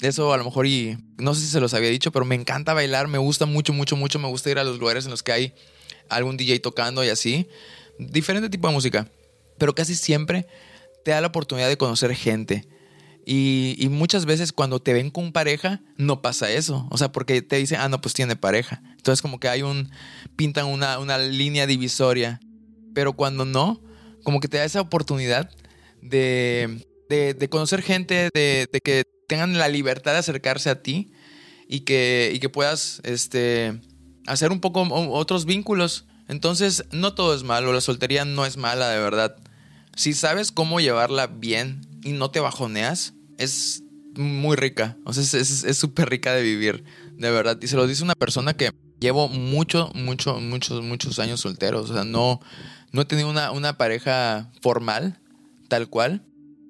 [0.01, 2.73] Eso a lo mejor y no sé si se los había dicho, pero me encanta
[2.73, 5.33] bailar, me gusta mucho, mucho, mucho, me gusta ir a los lugares en los que
[5.33, 5.53] hay
[6.09, 7.47] algún DJ tocando y así.
[7.97, 9.09] Diferente tipo de música
[9.59, 10.47] pero casi siempre
[11.05, 12.67] te da la oportunidad de conocer gente.
[13.31, 16.87] Y, muchas veces cuando te ven con pareja, no pasa eso.
[16.89, 18.81] O sea, porque te dicen, ah, no, pues tiene pareja.
[18.97, 19.91] Entonces como que hay un,
[20.35, 22.39] pintan una, una línea divisoria.
[22.95, 23.83] Pero cuando no,
[24.23, 25.51] como que te da esa oportunidad
[26.01, 31.11] de, de, de conocer gente, de, de, que tengan la libertad de acercarse a ti
[31.67, 33.79] y que, y que puedas este,
[34.25, 36.05] hacer un poco otros vínculos.
[36.27, 39.37] Entonces, no todo es malo, la soltería no es mala, de verdad
[39.99, 43.83] si sabes cómo llevarla bien y no te bajoneas, es
[44.15, 44.97] muy rica.
[45.05, 46.83] O sea, es súper rica de vivir,
[47.17, 47.57] de verdad.
[47.61, 51.89] Y se lo dice una persona que llevo mucho, mucho, muchos, muchos años solteros.
[51.89, 52.39] O sea, no,
[52.91, 55.19] no he tenido una, una pareja formal,
[55.67, 56.23] tal cual.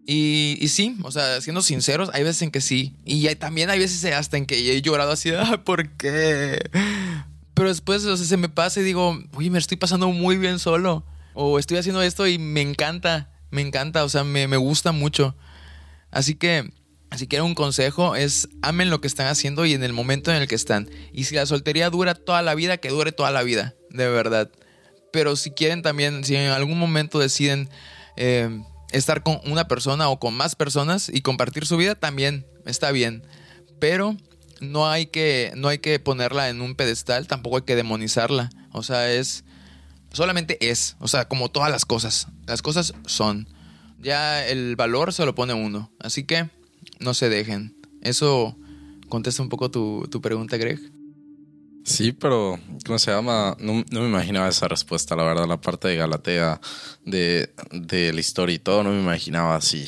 [0.06, 2.96] Y, y, sí, o sea, siendo sinceros, hay veces en que sí.
[3.06, 6.60] Y hay, también hay veces hasta en que he llorado así, ah, ¿por qué?
[7.54, 10.60] Pero después, o sea, se me pasa y digo, oye, me estoy pasando muy bien
[10.60, 14.92] solo o estoy haciendo esto y me encanta, me encanta, o sea, me, me gusta
[14.92, 15.36] mucho.
[16.12, 16.72] Así que,
[17.16, 20.38] si quieren un consejo, es amen lo que están haciendo y en el momento en
[20.38, 20.90] el que están.
[21.14, 24.52] Y si la soltería dura toda la vida, que dure toda la vida, de verdad.
[25.12, 27.70] Pero si quieren también, si en algún momento deciden
[28.16, 32.92] eh, estar con una persona o con más personas y compartir su vida también está
[32.92, 33.24] bien.
[33.80, 34.18] Pero
[34.62, 38.50] no hay que, no hay que ponerla en un pedestal, tampoco hay que demonizarla.
[38.72, 39.44] O sea, es.
[40.12, 40.96] Solamente es.
[41.00, 42.28] O sea, como todas las cosas.
[42.46, 43.48] Las cosas son.
[44.02, 45.92] Ya el valor se lo pone uno.
[46.00, 46.50] Así que
[47.00, 47.76] no se dejen.
[48.02, 48.58] Eso
[49.10, 50.80] contesta un poco tu, tu pregunta, Greg.
[51.84, 53.58] Sí, pero ¿cómo se llama?
[53.60, 55.48] No, me imaginaba esa respuesta, la verdad.
[55.48, 56.62] La parte de Galatea,
[57.04, 59.88] de, de la historia y todo, no me imaginaba así.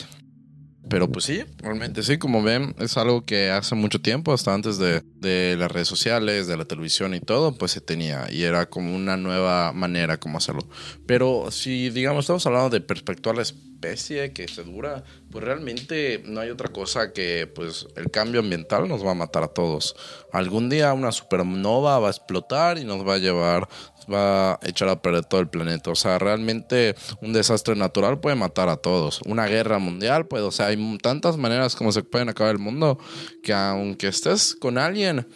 [0.89, 4.77] Pero pues sí, realmente sí, como ven, es algo que hace mucho tiempo, hasta antes
[4.77, 8.65] de, de, las redes sociales, de la televisión y todo, pues se tenía y era
[8.65, 10.67] como una nueva manera como hacerlo.
[11.05, 13.43] Pero si, digamos, estamos hablando de perspectiva a la
[13.81, 18.87] especie que se dura, pues realmente no hay otra cosa que pues el cambio ambiental
[18.87, 19.95] nos va a matar a todos.
[20.31, 23.67] Algún día una supernova va a explotar y nos va a llevar
[24.11, 25.91] va a echar a perder todo el planeta.
[25.91, 29.21] O sea, realmente un desastre natural puede matar a todos.
[29.25, 32.99] Una guerra mundial puede, o sea, hay tantas maneras como se pueden acabar el mundo
[33.43, 35.27] que aunque estés con alguien,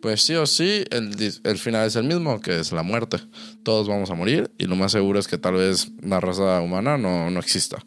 [0.00, 3.18] pues sí o sí, el, el, final es el mismo, que es la muerte.
[3.62, 6.98] Todos vamos a morir y lo más seguro es que tal vez la raza humana
[6.98, 7.84] no, no exista.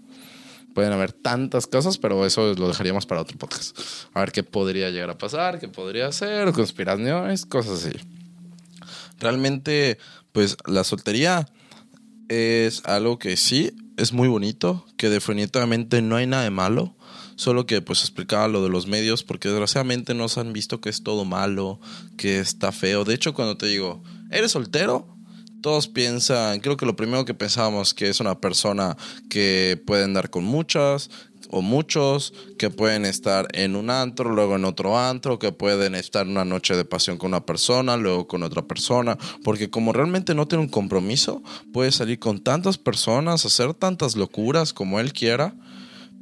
[0.73, 3.77] Pueden haber tantas cosas, pero eso lo dejaríamos para otro podcast.
[4.13, 7.97] A ver qué podría llegar a pasar, qué podría ser, conspiraciones, cosas así.
[9.19, 9.99] Realmente,
[10.31, 11.47] pues la soltería
[12.27, 16.95] es algo que sí es muy bonito, que definitivamente no hay nada de malo,
[17.35, 21.03] solo que pues explicaba lo de los medios, porque desgraciadamente nos han visto que es
[21.03, 21.79] todo malo,
[22.17, 23.05] que está feo.
[23.05, 25.07] De hecho, cuando te digo, ¿eres soltero?
[25.61, 28.97] Todos piensan, creo que lo primero que pensábamos que es una persona
[29.29, 31.09] que puede andar con muchas,
[31.53, 36.27] o muchos que pueden estar en un antro, luego en otro antro, que pueden estar
[36.27, 40.47] una noche de pasión con una persona, luego con otra persona, porque como realmente no
[40.47, 45.53] tiene un compromiso, puede salir con tantas personas, hacer tantas locuras como él quiera,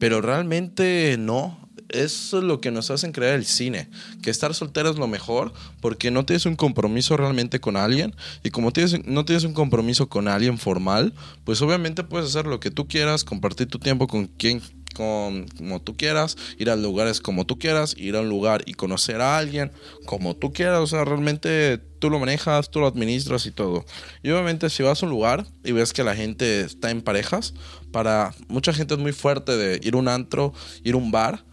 [0.01, 1.59] pero realmente no.
[1.89, 3.87] Eso es lo que nos hacen creer el cine,
[4.23, 8.49] que estar soltero es lo mejor porque no tienes un compromiso realmente con alguien y
[8.49, 12.71] como tienes, no tienes un compromiso con alguien formal, pues obviamente puedes hacer lo que
[12.71, 14.61] tú quieras, compartir tu tiempo con quien
[14.93, 19.21] como tú quieras, ir a lugares como tú quieras, ir a un lugar y conocer
[19.21, 19.71] a alguien
[20.05, 23.85] como tú quieras, o sea, realmente tú lo manejas, tú lo administras y todo.
[24.23, 27.53] Y obviamente si vas a un lugar y ves que la gente está en parejas,
[27.91, 31.45] para mucha gente es muy fuerte de ir a un antro, ir a un bar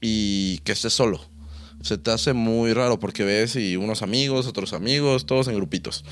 [0.00, 1.20] y que estés solo.
[1.82, 6.04] Se te hace muy raro porque ves y unos amigos, otros amigos, todos en grupitos,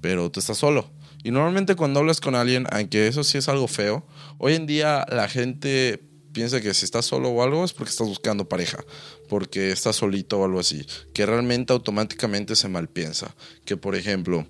[0.00, 0.90] pero tú estás solo.
[1.22, 4.06] Y normalmente cuando hablas con alguien, aunque eso sí es algo feo,
[4.38, 6.02] hoy en día la gente
[6.32, 8.84] piensa que si estás solo o algo es porque estás buscando pareja,
[9.28, 13.34] porque estás solito o algo así, que realmente automáticamente se malpiensa.
[13.64, 14.46] Que por ejemplo,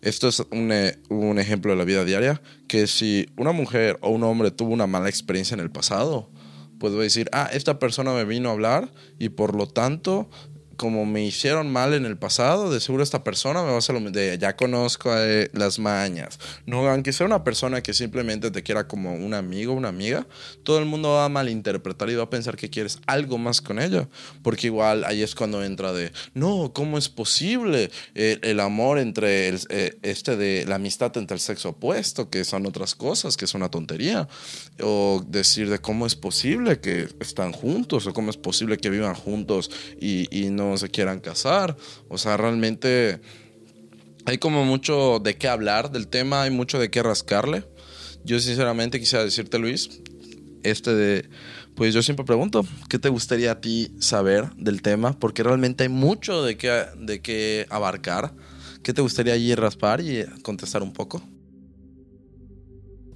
[0.00, 4.10] esto es un, eh, un ejemplo de la vida diaria, que si una mujer o
[4.10, 6.30] un hombre tuvo una mala experiencia en el pasado,
[6.78, 10.28] puedo decir, ah, esta persona me vino a hablar y por lo tanto
[10.76, 14.00] como me hicieron mal en el pasado, de seguro esta persona me va a hacer
[14.00, 16.38] lo de ya conozco eh, las mañas.
[16.66, 20.26] No, aunque sea una persona que simplemente te quiera como un amigo, una amiga,
[20.62, 23.78] todo el mundo va a malinterpretar y va a pensar que quieres algo más con
[23.78, 24.08] ella,
[24.42, 29.60] porque igual ahí es cuando entra de, no, ¿cómo es posible el, amor entre el,
[29.68, 33.54] eh, este de la amistad entre el sexo opuesto, que son otras cosas, que es
[33.54, 34.28] una tontería,
[34.80, 39.14] o decir de cómo es posible que están juntos o cómo es posible que vivan
[39.14, 41.76] juntos y, y no se quieran casar.
[42.08, 43.20] O sea, realmente
[44.26, 47.64] hay como mucho de qué hablar del tema, hay mucho de qué rascarle.
[48.24, 50.00] Yo sinceramente quisiera decirte, Luis,
[50.62, 51.28] este de,
[51.74, 55.18] pues yo siempre pregunto, ¿qué te gustaría a ti saber del tema?
[55.18, 58.34] Porque realmente hay mucho de qué, de qué abarcar.
[58.82, 61.22] ¿Qué te gustaría allí raspar y contestar un poco?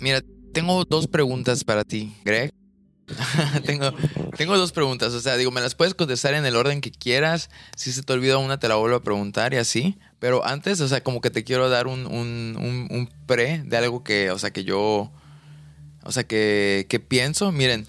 [0.00, 2.50] Mira, tengo dos preguntas para ti, Greg.
[3.64, 3.92] tengo,
[4.36, 5.12] tengo dos preguntas.
[5.14, 7.50] O sea, digo, me las puedes contestar en el orden que quieras.
[7.76, 9.98] Si se te olvida una, te la vuelvo a preguntar y así.
[10.18, 12.56] Pero antes, o sea, como que te quiero dar un, un,
[12.90, 15.12] un, pre de algo que, o sea, que yo.
[16.04, 17.52] O sea, que, que pienso.
[17.52, 17.86] Miren,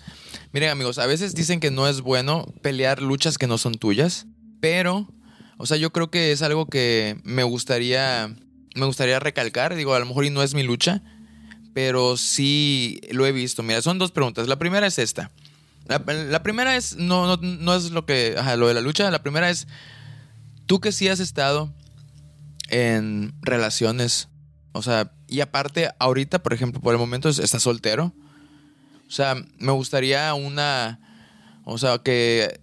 [0.51, 4.25] miren, amigos, a veces dicen que no es bueno pelear luchas que no son tuyas.
[4.60, 5.08] Pero,
[5.58, 8.34] o sea, yo creo que es algo que me gustaría.
[8.75, 9.75] Me gustaría recalcar.
[9.75, 11.01] Digo, a lo mejor y no es mi lucha
[11.73, 13.63] pero sí lo he visto.
[13.63, 14.47] Mira, son dos preguntas.
[14.47, 15.32] La primera es esta.
[15.88, 19.10] La, primera es, no, no, es lo que, lo de la lucha.
[19.10, 19.67] La primera es,
[20.67, 21.73] tú que sí has estado
[22.69, 24.27] en relaciones,
[24.71, 28.13] o sea, y aparte, ahorita, por ejemplo, por el momento estás soltero.
[29.08, 30.99] O sea, me gustaría una,
[31.65, 32.62] o sea, que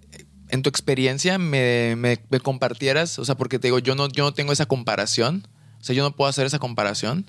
[0.49, 4.23] en tu experiencia me, me, me compartieras, o sea, porque te digo, yo no, yo
[4.23, 5.49] no tengo esa comparación.
[5.81, 7.27] O sea, yo no puedo hacer esa comparación.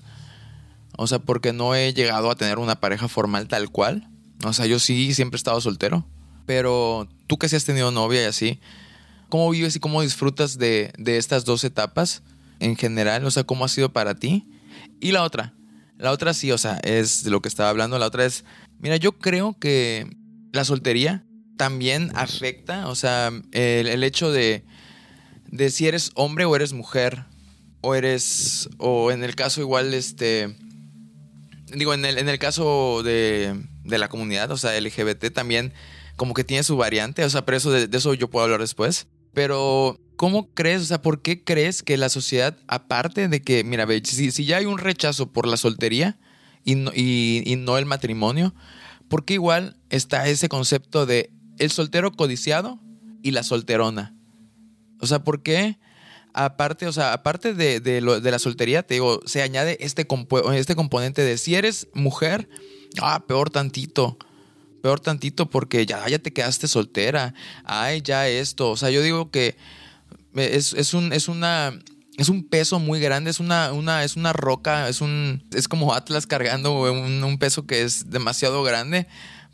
[0.96, 4.08] O sea, porque no he llegado a tener una pareja formal tal cual.
[4.44, 6.06] O sea, yo sí siempre he estado soltero.
[6.46, 8.60] Pero tú que sí has tenido novia y así,
[9.28, 12.22] ¿cómo vives y cómo disfrutas de, de estas dos etapas
[12.58, 13.24] en general?
[13.24, 14.48] O sea, ¿cómo ha sido para ti?
[15.00, 15.54] Y la otra,
[15.98, 17.98] la otra sí, o sea, es de lo que estaba hablando.
[17.98, 18.44] La otra es,
[18.78, 20.16] mira, yo creo que
[20.52, 21.24] la soltería
[21.56, 24.64] también afecta, o sea, el, el hecho de,
[25.50, 27.24] de si eres hombre o eres mujer,
[27.80, 30.56] o eres, o en el caso igual, este,
[31.74, 33.54] digo, en el, en el caso de,
[33.84, 35.72] de la comunidad, o sea, LGBT también
[36.16, 39.06] como que tiene su variante, o sea, pero eso de, eso yo puedo hablar después.
[39.34, 43.86] Pero, ¿cómo crees, o sea, por qué crees que la sociedad, aparte de que, mira,
[44.04, 46.18] si, si ya hay un rechazo por la soltería
[46.64, 48.52] y no, y, y no el matrimonio,
[49.08, 52.80] ¿por qué igual está ese concepto de el soltero codiciado
[53.22, 54.16] y la solterona?
[55.00, 55.78] O sea, ¿por qué?
[56.40, 60.06] Aparte, o sea, aparte de, de, la soltería, te digo, se añade este,
[60.54, 62.48] este componente de si eres mujer,
[63.02, 64.16] ah, peor tantito.
[64.80, 67.34] Peor tantito porque ya, ya te quedaste soltera.
[67.64, 68.70] Ay, ya esto.
[68.70, 69.56] O sea, yo digo que
[70.36, 71.76] es, es, un, es una.
[72.16, 75.44] Es un peso muy grande, es una, una, es una roca, es un.
[75.52, 79.08] Es como Atlas cargando un peso que es demasiado grande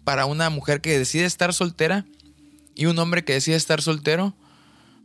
[0.05, 2.05] para una mujer que decide estar soltera
[2.75, 4.35] y un hombre que decide estar soltero.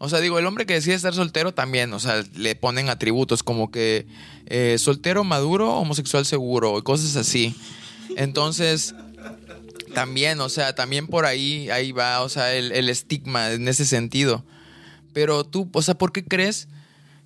[0.02, 3.44] O sea, digo, el hombre que decide estar soltero también, o sea, le ponen atributos
[3.44, 4.08] como que
[4.46, 7.54] eh, soltero maduro, homosexual seguro, y cosas así.
[8.16, 8.96] Entonces,
[9.94, 14.46] también, o sea, también por ahí, ahí va, o sea, el, estigma en ese sentido.
[15.12, 16.70] Pero tú, o sea, ¿por qué crees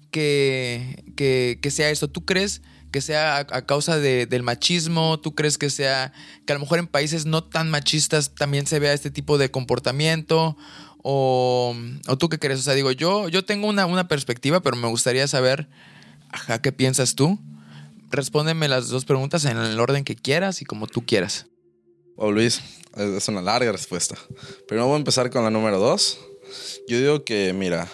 [0.10, 2.08] que, que, que sea esto?
[2.08, 5.20] ¿Tú crees que sea a, causa de, del machismo?
[5.20, 6.12] ¿Tú crees que sea
[6.46, 9.52] que a lo mejor en países no tan machistas también se vea este tipo de
[9.52, 10.58] comportamiento?
[11.04, 11.76] ¿O,
[12.08, 12.62] o tú qué crees?
[12.62, 15.68] O sea, digo, yo, yo tengo una, una perspectiva, pero me gustaría saber,
[16.30, 17.38] ajá, ¿qué piensas tú?
[18.10, 21.48] Respóndeme las dos preguntas en el orden que quieras y como tú quieras.
[22.16, 22.62] Oh, Luis,
[22.96, 24.16] es una larga respuesta.
[24.68, 26.20] Pero voy a empezar con la número dos.
[26.88, 27.88] Yo digo que, mira,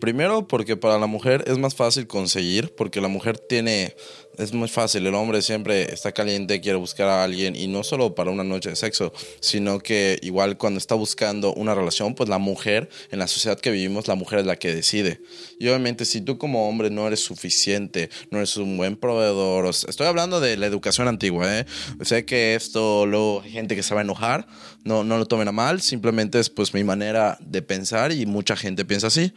[0.00, 3.94] primero porque para la mujer es más fácil conseguir, porque la mujer tiene,
[4.38, 8.14] es muy fácil, el hombre siempre está caliente, quiere buscar a alguien, y no solo
[8.14, 12.38] para una noche de sexo, sino que igual cuando está buscando una relación, pues la
[12.38, 15.20] mujer, en la sociedad que vivimos, la mujer es la que decide.
[15.58, 20.06] Y obviamente si tú como hombre no eres suficiente, no eres un buen proveedor, estoy
[20.06, 21.66] hablando de la educación antigua, ¿eh?
[22.02, 24.46] sé que esto luego hay gente que se va a enojar,
[24.84, 28.56] no, no lo tomen a mal, simplemente es pues mi manera de pensar y mucha
[28.56, 29.32] gente piensa así.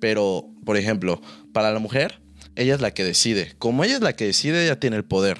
[0.00, 2.20] Pero, por ejemplo, para la mujer,
[2.56, 3.54] ella es la que decide.
[3.58, 5.38] Como ella es la que decide, ella tiene el poder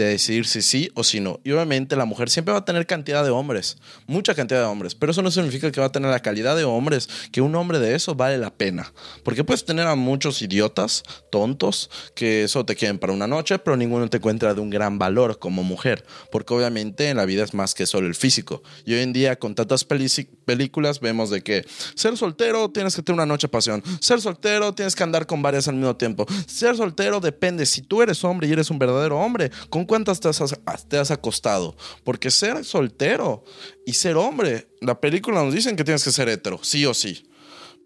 [0.00, 1.40] de decidir si sí o si no.
[1.44, 4.94] Y obviamente la mujer siempre va a tener cantidad de hombres, mucha cantidad de hombres,
[4.94, 7.78] pero eso no significa que va a tener la calidad de hombres, que un hombre
[7.78, 8.92] de eso vale la pena.
[9.22, 13.76] Porque puedes tener a muchos idiotas, tontos, que eso te quieren para una noche, pero
[13.76, 17.54] ninguno te encuentra de un gran valor como mujer, porque obviamente en la vida es
[17.54, 18.62] más que solo el físico.
[18.84, 23.16] Y hoy en día con tantas películas vemos de que ser soltero tienes que tener
[23.16, 27.20] una noche pasión, ser soltero tienes que andar con varias al mismo tiempo, ser soltero
[27.20, 30.40] depende, si tú eres hombre y eres un verdadero hombre, ¿con cuántas te has,
[30.88, 31.76] te has, acostado?
[32.04, 33.42] Porque ser soltero
[33.84, 37.26] y ser hombre, la película nos dicen que tienes que ser hetero, sí o sí.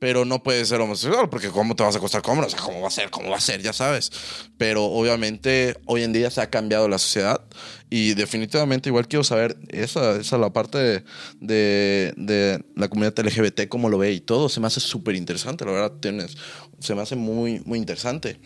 [0.01, 2.49] Pero no puedes ser homosexual, porque ¿cómo te vas a acostar con hombre?
[2.49, 3.09] O sea, ¿cómo va a ser?
[3.09, 3.63] ¿Cómo va a ser?
[3.63, 4.13] Ya sabes.
[4.59, 7.41] Pero obviamente hoy en día se ha cambiado la sociedad
[7.89, 11.05] y definitivamente igual quiero saber esa, esa la parte de,
[11.41, 14.51] de, de, la comunidad LGBT, cómo lo ve y todo.
[14.51, 16.37] Se me hace súper interesante, la verdad, tienes,
[16.81, 18.39] se me hace muy, muy interesante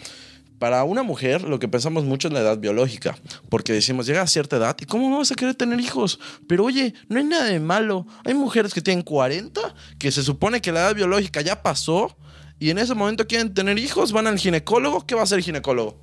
[0.59, 3.17] para una mujer lo que pensamos mucho es la edad biológica,
[3.49, 6.19] porque decimos, llega a cierta edad y cómo vas a querer tener hijos.
[6.49, 8.07] Pero oye, no hay nada de malo.
[8.25, 9.61] Hay mujeres que tienen 40,
[9.99, 12.17] que se supone que la edad biológica ya pasó
[12.59, 15.07] y en ese momento quieren tener hijos, van al ginecólogo.
[15.07, 15.99] ¿Qué va a hacer el ginecólogo?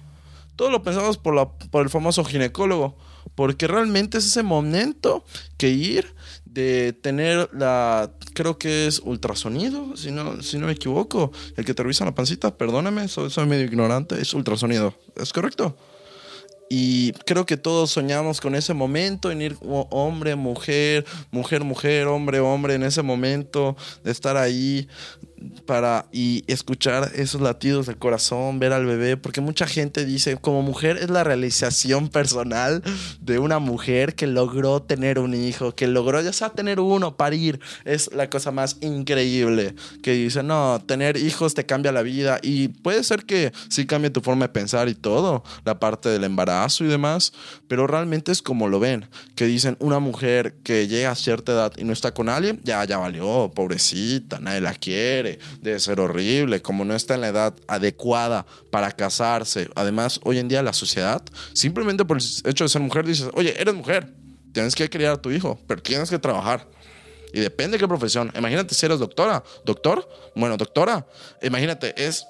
[0.56, 2.98] Todo lo pensamos por el famoso ginecólogo,
[3.36, 5.26] porque realmente es ese momento
[5.58, 6.16] que ir
[6.56, 11.74] de tener la, creo que es ultrasonido, si no, si no me equivoco, el que
[11.74, 15.76] te revisa la pancita, perdóname, soy, soy medio ignorante, es ultrasonido, ¿es correcto?
[16.70, 22.40] Y creo que todos soñamos con ese momento, en ir hombre, mujer, mujer, mujer, hombre,
[22.40, 24.88] hombre, en ese momento de estar ahí
[25.66, 30.62] para y escuchar esos latidos del corazón, ver al bebé, porque mucha gente dice, como
[30.62, 32.84] mujer es la realización personal
[33.22, 37.60] de una mujer que logró tener un hijo, que logró ya sea tener uno, parir,
[37.84, 42.70] es la cosa más increíble, que dice, no, tener hijos te cambia la vida y
[42.70, 46.84] puede ser que sí cambie tu forma de pensar y todo, la parte del embarazo
[46.84, 47.34] y demás,
[47.68, 51.74] pero realmente es como lo ven, que dicen, una mujer que llega a cierta edad
[51.78, 56.62] y no está con alguien, ya, ya valió, pobrecita, nadie la quiere debe ser horrible,
[56.62, 59.70] como no está en la edad adecuada para casarse.
[59.76, 61.24] Además, hoy en día la sociedad,
[61.54, 64.14] simplemente por el hecho de ser mujer, dices, oye, eres mujer,
[64.52, 66.68] tienes que criar a tu hijo, pero tienes que trabajar.
[67.34, 68.32] Y depende de qué profesión.
[68.38, 69.44] Imagínate si eres doctora.
[69.66, 70.08] ¿Doctor?
[70.36, 71.06] Bueno, doctora.
[71.42, 72.26] Imagínate, es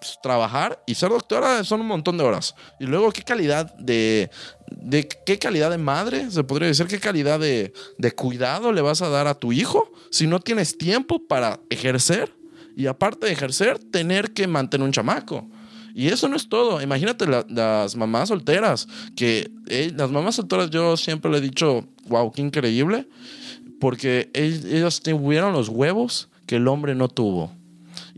[0.00, 2.54] pues, trabajar y ser doctora son un montón de horas.
[2.78, 4.30] Y luego, ¿qué calidad de,
[4.70, 9.02] de qué calidad de madre, se podría decir, qué calidad de, de cuidado le vas
[9.02, 12.34] a dar a tu hijo si no tienes tiempo para ejercer?
[12.80, 15.46] Y aparte de ejercer, tener que mantener un chamaco.
[15.94, 16.80] Y eso no es todo.
[16.80, 22.32] Imagínate las mamás solteras, que eh, las mamás solteras yo siempre le he dicho, wow,
[22.32, 23.06] qué increíble,
[23.80, 27.52] porque ellas tuvieron los huevos que el hombre no tuvo.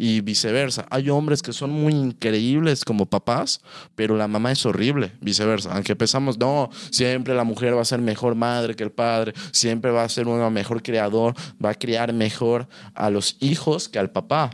[0.04, 0.84] Y viceversa.
[0.90, 3.60] Hay hombres que son muy increíbles como papás,
[3.94, 5.12] pero la mamá es horrible.
[5.20, 5.72] Viceversa.
[5.72, 9.92] Aunque pensamos, no, siempre la mujer va a ser mejor madre que el padre, siempre
[9.92, 14.10] va a ser una mejor creador, va a criar mejor a los hijos que al
[14.10, 14.50] papá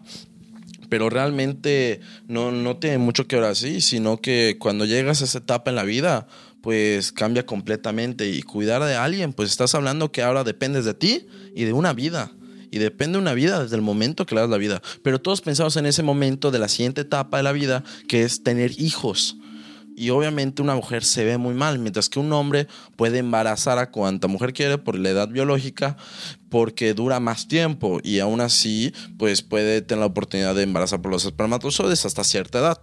[0.90, 5.38] pero realmente no, no tiene mucho que ver así, sino que cuando llegas a esa
[5.38, 6.26] etapa en la vida,
[6.62, 11.26] pues cambia completamente y cuidar de alguien, pues estás hablando que ahora dependes de ti
[11.54, 12.32] y de una vida.
[12.70, 14.82] Y depende de una vida desde el momento que le das la vida.
[15.02, 18.42] Pero todos pensamos en ese momento de la siguiente etapa de la vida, que es
[18.42, 19.36] tener hijos.
[19.98, 23.90] Y obviamente una mujer se ve muy mal, mientras que un hombre puede embarazar a
[23.90, 25.96] cuanta mujer quiere por la edad biológica,
[26.50, 31.10] porque dura más tiempo y aún así pues puede tener la oportunidad de embarazar por
[31.10, 32.78] los espermatozoides hasta cierta edad.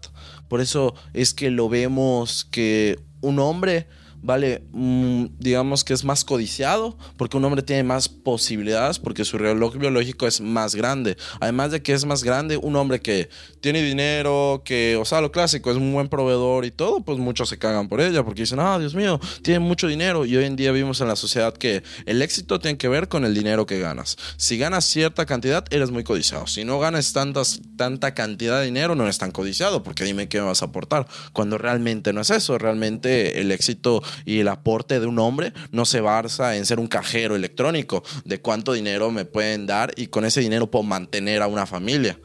[0.50, 3.88] Por eso es que lo vemos que un hombre
[4.26, 9.38] vale, mm, digamos que es más codiciado, porque un hombre tiene más posibilidades, porque su
[9.38, 11.16] reloj biológico es más grande.
[11.40, 13.30] Además de que es más grande, un hombre que
[13.62, 17.50] tiene dinero, que, o sea, lo clásico, es un buen proveedor y todo, pues muchos
[17.50, 20.26] se cagan por ella, porque dicen, ah, Dios mío, tiene mucho dinero.
[20.26, 23.26] Y hoy en día vivimos en la sociedad que el éxito tiene que ver con
[23.26, 24.18] el dinero que ganas.
[24.38, 26.48] Si ganas cierta cantidad, eres muy codiciado.
[26.48, 30.40] Si no ganas tantas, tanta cantidad de dinero, no eres tan codiciado, porque dime qué
[30.40, 31.06] me vas a aportar.
[31.32, 35.86] Cuando realmente no es eso, realmente el éxito y el aporte de un hombre no
[35.86, 40.26] se basa en ser un cajero electrónico, de cuánto dinero me pueden dar y con
[40.26, 42.20] ese dinero puedo mantener a una familia.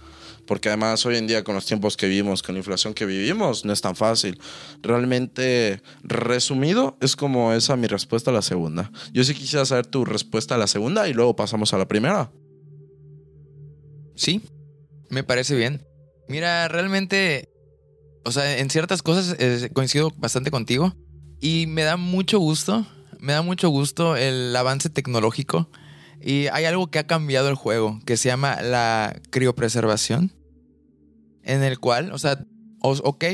[0.46, 3.64] Porque además hoy en día con los tiempos que vivimos, con la inflación que vivimos,
[3.64, 4.40] no es tan fácil.
[4.82, 8.90] Realmente, resumido, es como esa mi respuesta a la segunda.
[9.12, 12.32] Yo sí quisiera saber tu respuesta a la segunda y luego pasamos a la primera.
[14.16, 14.42] Sí,
[15.08, 15.86] me parece bien.
[16.28, 17.48] Mira, realmente,
[18.24, 20.94] o sea, en ciertas cosas eh, coincido bastante contigo.
[21.40, 22.86] Y me da mucho gusto,
[23.18, 25.68] me da mucho gusto el avance tecnológico.
[26.22, 30.32] Y hay algo que ha cambiado el juego, que se llama la criopreservación.
[31.42, 32.44] En el cual, o sea,
[32.82, 33.24] ok,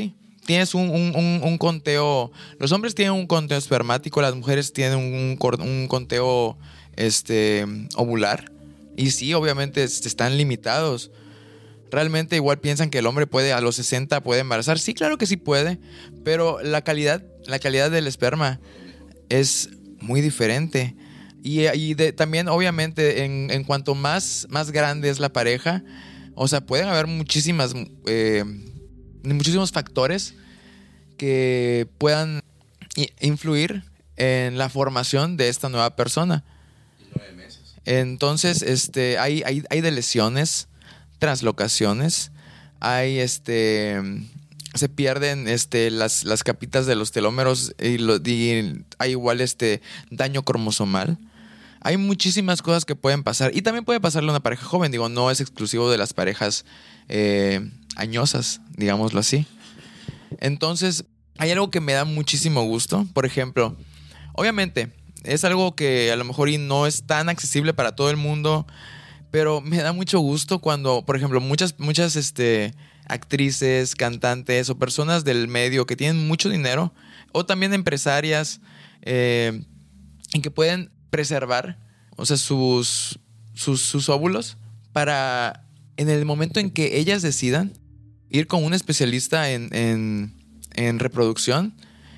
[0.44, 2.30] tienes un, conteo.
[2.58, 6.56] Los hombres tienen un conteo espermático, las mujeres tienen un, un conteo
[6.94, 8.52] este, ovular.
[8.96, 11.10] Y sí, obviamente están limitados.
[11.90, 14.78] Realmente igual piensan que el hombre puede a los 60 puede embarazar.
[14.78, 15.78] Sí, claro que sí puede,
[16.24, 18.60] pero la calidad la calidad del esperma
[19.28, 19.70] es
[20.00, 20.94] muy diferente.
[21.42, 25.84] Y, también, obviamente, en, cuanto más, más grande es la pareja,
[26.34, 27.72] o sea, pueden haber muchísimas,
[28.06, 28.44] eh,
[29.22, 30.34] muchísimos factores
[31.16, 32.42] que puedan
[33.20, 33.84] influir
[34.16, 36.42] en la formación de esta nueva persona.
[37.84, 40.66] Entonces, este, hay, hay, hay de lesiones,
[41.18, 42.32] translocaciones,
[42.80, 44.00] hay este
[44.76, 47.96] se pierden este, las, las capitas de los telómeros y,
[48.98, 51.18] hay igual este daño cromosomal.
[51.80, 53.52] Hay muchísimas cosas que pueden pasar.
[53.54, 54.90] Y también puede pasarle a una pareja joven.
[54.90, 56.64] Digo, no es exclusivo de las parejas
[57.08, 59.46] eh, añosas, digámoslo así.
[60.40, 61.04] Entonces,
[61.38, 63.06] hay algo que me da muchísimo gusto.
[63.12, 63.76] Por ejemplo,
[64.32, 64.92] obviamente,
[65.22, 68.66] es algo que a lo mejor no es tan accesible para todo el mundo.
[69.30, 72.74] Pero me da mucho gusto cuando, por ejemplo, muchas, muchas, este,
[73.06, 76.92] actrices, cantantes o personas del medio que tienen mucho dinero
[77.32, 78.60] o también empresarias
[79.02, 79.62] eh,
[80.32, 81.78] en que pueden preservar,
[82.16, 83.18] o sea, sus,
[83.54, 84.58] sus, óvulos
[84.92, 85.64] para
[85.96, 87.72] en el momento en que ellas decidan
[88.28, 91.74] ir con un especialista en, en, reproducción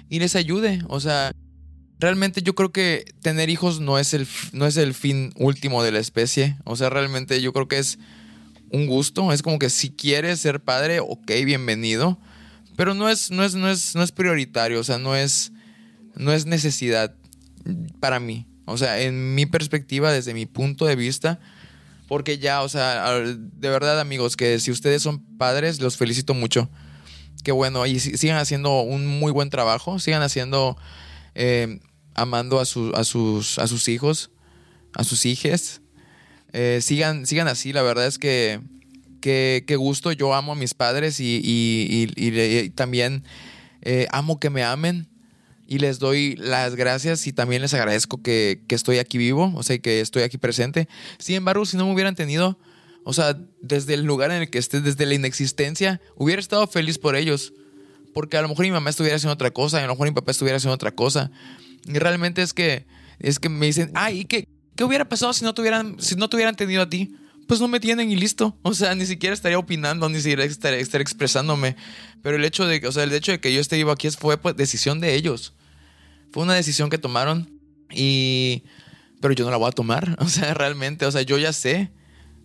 [0.09, 0.81] y les ayude.
[0.89, 1.33] O sea,
[1.99, 5.93] realmente yo creo que tener hijos no es, el, no es el fin último de
[5.93, 6.57] la especie.
[6.65, 7.99] O sea, realmente yo creo que es
[8.71, 9.33] un gusto.
[9.33, 12.19] Es como que si quieres ser padre, ok, bienvenido.
[12.77, 15.51] Pero no es, no es, no es, no es prioritario, o sea, no es,
[16.15, 17.15] no es necesidad
[17.99, 18.47] para mí.
[18.67, 21.41] O sea, en mi perspectiva, desde mi punto de vista,
[22.07, 26.71] porque ya, o sea, de verdad, amigos, que si ustedes son padres, los felicito mucho.
[27.43, 30.77] Qué bueno, y sigan haciendo un muy buen trabajo, sigan haciendo,
[31.35, 31.81] eh,
[32.21, 34.31] amando a, a, sus, a sus hijos,
[34.95, 35.81] a sus hijas.
[36.53, 38.61] Eh, sigan, sigan así, la verdad es que
[39.21, 43.25] qué gusto, yo amo a mis padres y, también
[43.83, 45.09] eh, amo que me amen
[45.67, 49.63] y les doy las gracias y también les agradezco que, que estoy aquí vivo, o
[49.63, 50.89] sea, que estoy aquí presente.
[51.19, 52.59] Sin embargo, si no me hubieran tenido,
[53.05, 56.99] o sea, desde el lugar en el que esté, desde la inexistencia, hubiera estado feliz
[56.99, 57.53] por ellos.
[58.15, 60.15] Porque a lo mejor mi mamá estuviera haciendo otra cosa, y a lo mejor mi
[60.15, 61.31] papá estuviera haciendo otra cosa.
[61.87, 62.87] Y realmente es que,
[63.19, 66.29] es que me dicen, ay, ¿y qué, qué hubiera pasado si no, tuvieran, si no
[66.29, 67.15] te hubieran tenido a ti?
[67.47, 68.59] Pues no me tienen y listo.
[68.63, 71.77] O sea, ni siquiera estaría opinando, ni siquiera estaría, estaría expresándome.
[72.23, 74.37] Pero el hecho de, o sea, el hecho de que yo esté vivo aquí fue
[74.37, 75.55] pues, decisión de ellos.
[76.31, 77.51] Fue una decisión que tomaron
[77.91, 78.65] y...
[79.21, 80.17] Pero yo no la voy a tomar.
[80.21, 81.91] O sea, realmente, o sea, yo ya sé.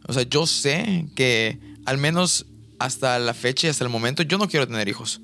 [0.07, 2.45] O sea, yo sé que al menos
[2.79, 5.21] hasta la fecha y hasta el momento yo no quiero tener hijos.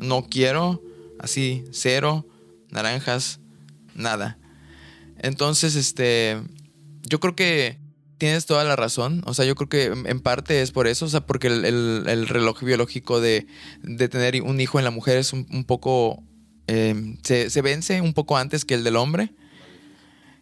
[0.00, 0.82] No quiero
[1.18, 2.26] así, cero,
[2.70, 3.40] naranjas,
[3.98, 4.38] nada.
[5.18, 6.40] Entonces, este,
[7.02, 7.78] yo creo que
[8.18, 9.22] tienes toda la razón.
[9.26, 11.04] O sea, yo creo que en parte es por eso.
[11.04, 13.46] O sea, porque el, el- el reloj biológico de,
[13.82, 16.22] de tener un hijo en la mujer es un, poco...
[16.66, 19.34] eh, se, se vence un poco antes que el del hombre.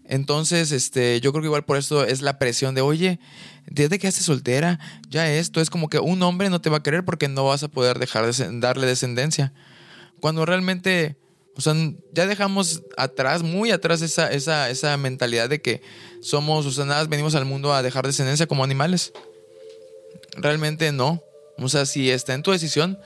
[0.08, 3.18] Entonces, este, yo creo que igual por eso es la presión de, oye,
[3.66, 4.78] desde que quedaste soltera,
[5.08, 7.64] ya esto es como que un hombre no te va a querer porque no vas
[7.64, 9.52] a poder dejar de darle descendencia.
[10.20, 11.16] Cuando realmente,
[11.56, 11.74] o sea,
[12.12, 15.80] ya dejamos atrás, muy atrás esa, esa, esa mentalidad de que
[16.20, 19.12] somos, o sea, nada, venimos al mundo a dejar descendencia como animales.
[20.36, 21.22] Realmente no.
[21.58, 22.98] O sea, si está en tu decisión,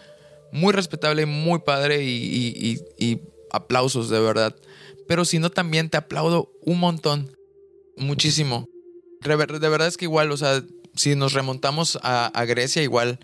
[0.52, 3.20] muy respetable, muy padre y, y-
[3.52, 4.54] aplausos, de verdad.
[5.08, 7.36] Pero si no, también te aplaudo un montón.
[7.96, 8.68] Muchísimo.
[9.22, 13.18] De verdad es que igual, o sea, si nos remontamos a, a Grecia, igual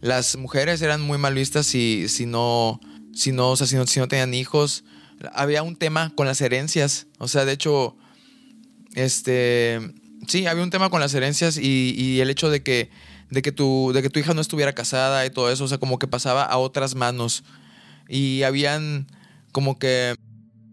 [0.00, 2.80] las mujeres eran muy mal vistas si, si no,
[3.14, 4.84] si no, o sea, si no, si no tenían hijos.
[5.32, 7.06] Había un tema con las herencias.
[7.18, 7.96] O sea, de hecho,
[8.94, 9.80] este,
[10.26, 12.90] sí, había un tema con las herencias y, y el hecho de que,
[13.30, 15.78] de que tu, de que tu hija no estuviera casada y todo eso, o sea,
[15.78, 17.44] como que pasaba a otras manos.
[18.08, 19.06] Y habían
[19.52, 20.14] como que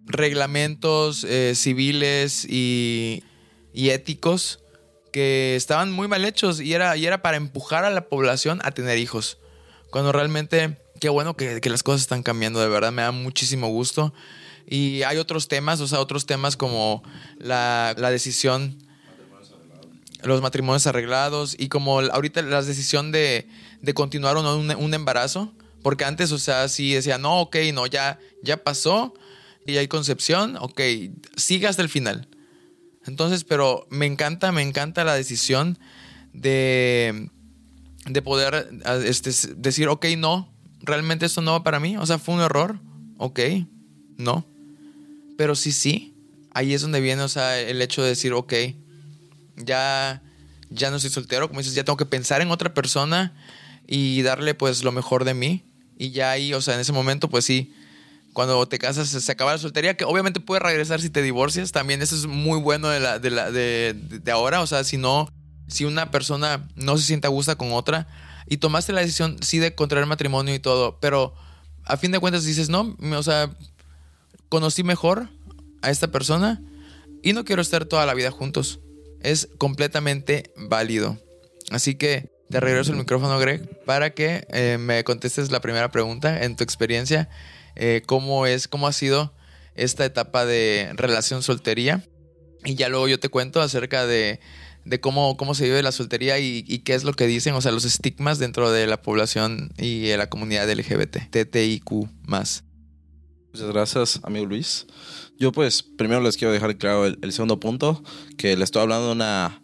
[0.05, 3.23] reglamentos eh, civiles y,
[3.73, 4.59] y éticos
[5.11, 8.71] que estaban muy mal hechos y era, y era para empujar a la población a
[8.71, 9.37] tener hijos.
[9.91, 14.13] Cuando realmente, qué bueno que, las cosas están cambiando, de verdad, me da muchísimo gusto.
[14.67, 17.03] Y hay otros temas, o sea, otros temas como
[17.39, 18.77] la, la decisión,
[20.23, 23.47] los matrimonios arreglados y como ahorita la decisión de,
[23.95, 25.51] continuar o no un, embarazo.
[25.81, 29.15] Porque antes, o sea, sí decía, no, ok, no, ya, ya pasó
[29.65, 30.81] y hay concepción, ok,
[31.35, 32.27] sigue hasta el final.
[33.07, 35.79] Entonces, pero me encanta, me encanta la decisión
[36.31, 37.31] de,
[38.05, 38.69] de poder
[39.03, 40.50] este, decir, ok, no,
[40.83, 41.97] realmente esto no va para mí.
[41.97, 42.79] O sea, fue un error,
[43.17, 43.39] ok,
[44.17, 44.45] no.
[45.37, 46.13] Pero sí, sí,
[46.53, 48.53] ahí es donde viene, o sea, el hecho de decir, ok,
[49.57, 50.21] ya,
[50.69, 53.33] ya no estoy soltero, como dices, ya tengo que pensar en otra persona
[53.87, 55.63] y darle pues lo mejor de mí.
[55.97, 57.73] Y ya ahí, o sea, en ese momento, pues sí,
[58.33, 61.71] cuando te casas se, acaba la soltería, que obviamente puede regresar si te divorcias.
[61.71, 64.61] También eso es muy bueno de, de, la, de, de ahora.
[64.61, 65.31] O sea, si no,
[65.67, 68.07] si una persona no se siente a gusto con otra
[68.51, 71.33] y tomaste la decisión, sí, de contraer matrimonio y todo, pero
[71.85, 73.55] a fin de cuentas dices, no, o sea,
[74.49, 75.29] conocí mejor
[75.81, 76.61] a esta persona
[77.23, 78.81] y no quiero estar toda la vida juntos.
[79.21, 81.17] Es completamente válido.
[81.69, 86.43] Así que te regreso el micrófono, Greg, para que eh, me contestes la primera pregunta
[86.43, 87.29] en tu experiencia.
[87.77, 89.33] eh, ¿Cómo es, cómo ha sido
[89.75, 92.03] esta etapa de relación soltería?
[92.65, 94.41] Y ya luego yo te cuento acerca de,
[94.85, 97.71] de cómo, cómo se vive la soltería y, qué es lo que dicen, o sea,
[97.71, 102.63] los estigmas dentro de la población y de la comunidad LGBT, TTIQ más.
[103.53, 104.87] Muchas gracias, amigo Luis.
[105.37, 108.03] Yo pues primero les quiero dejar claro el, segundo punto,
[108.37, 109.61] que le estoy hablando de una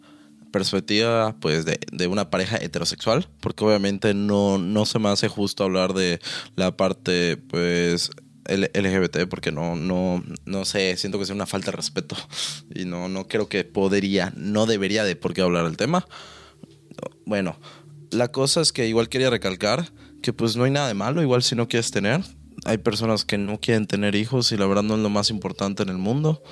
[0.52, 5.64] perspectiva pues de, de una pareja heterosexual, porque obviamente no, no se me hace justo
[5.64, 6.20] hablar de
[6.56, 8.10] la parte pues
[8.48, 12.16] LGBT, porque no, no, no sé, siento que es una falta de respeto
[12.74, 16.06] y no, no creo que podría, no debería de por qué hablar del tema.
[17.24, 17.56] Bueno,
[18.10, 19.92] la cosa es que igual quería recalcar
[20.22, 22.22] que pues no hay nada de malo, igual si no quieres tener.
[22.64, 25.84] Hay personas que no quieren tener hijos y la verdad no es lo más importante
[25.84, 26.42] en el mundo.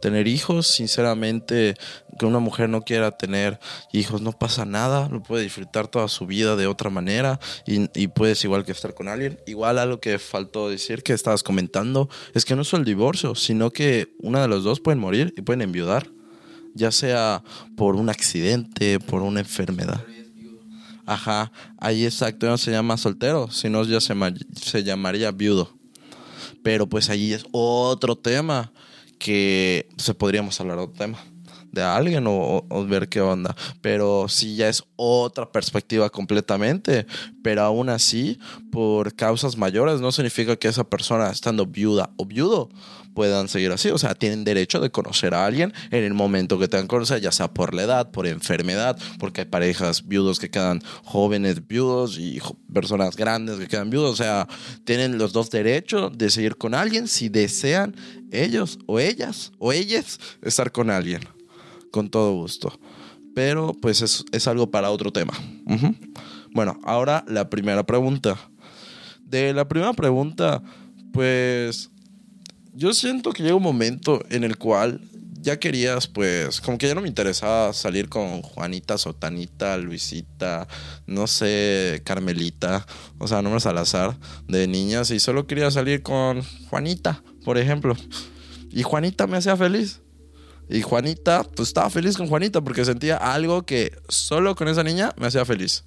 [0.00, 1.74] Tener hijos, sinceramente,
[2.18, 3.58] que una mujer no quiera tener
[3.92, 8.42] hijos no pasa nada, lo puede disfrutar toda su vida de otra manera y, puedes
[8.44, 9.38] igual que estar con alguien.
[9.46, 13.70] Igual algo que faltó decir que estabas comentando es que no es el divorcio, sino
[13.70, 16.08] que una de los dos pueden morir y pueden enviudar,
[16.74, 17.42] ya sea
[17.76, 20.02] por un accidente, por una enfermedad.
[21.04, 24.14] Ajá, ahí exacto, no se llama soltero, sino ya se,
[24.60, 25.76] se llamaría viudo.
[26.62, 28.72] Pero pues ahí es otro tema
[29.18, 31.18] que se podríamos hablar de otro tema.
[31.72, 33.54] De alguien o, ver qué onda.
[33.80, 37.06] Pero sí ya es otra perspectiva completamente.
[37.42, 38.38] Pero aún así,
[38.70, 42.68] por causas mayores, no significa que esa persona estando viuda o viudo
[43.16, 43.88] puedan seguir así.
[43.88, 47.32] O sea, tienen derecho de conocer a alguien en el momento que tengan conocer, ya
[47.32, 52.40] sea por la edad, por enfermedad, porque hay parejas viudos que quedan jóvenes viudos y
[52.72, 54.12] personas grandes que quedan viudos.
[54.12, 54.46] O sea,
[54.84, 57.96] tienen los dos derechos de seguir con alguien si desean
[58.30, 61.35] ellos o ellas o ellas estar con alguien.
[61.96, 62.78] Con todo gusto.
[63.34, 65.32] Pero pues es, es algo para otro tema.
[66.52, 68.36] Bueno, ahora la primera pregunta.
[69.24, 70.62] De la primera pregunta,
[71.14, 71.88] pues
[72.74, 75.00] yo siento que llega un momento en el cual
[75.40, 80.68] ya querías, pues, como que ya no me interesaba salir con Juanita, Sotanita, Luisita,
[81.06, 82.84] no sé, Carmelita,
[83.18, 84.18] o sea, nombres al azar
[84.48, 87.96] de niñas y solo quería salir con Juanita, por ejemplo.
[88.70, 90.02] Y Juanita me hacía feliz.
[90.68, 95.12] Y Juanita, pues estaba feliz con Juanita porque sentía algo que solo con esa niña
[95.16, 95.84] me hacía feliz.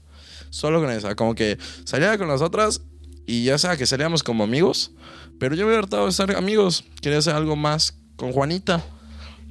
[0.49, 1.15] Solo con esa.
[1.15, 2.81] Como que salía con las otras
[3.27, 4.91] y ya sea que salíamos como amigos,
[5.39, 6.85] pero yo me había hartado de ser amigos.
[7.01, 8.83] Quería hacer algo más con Juanita.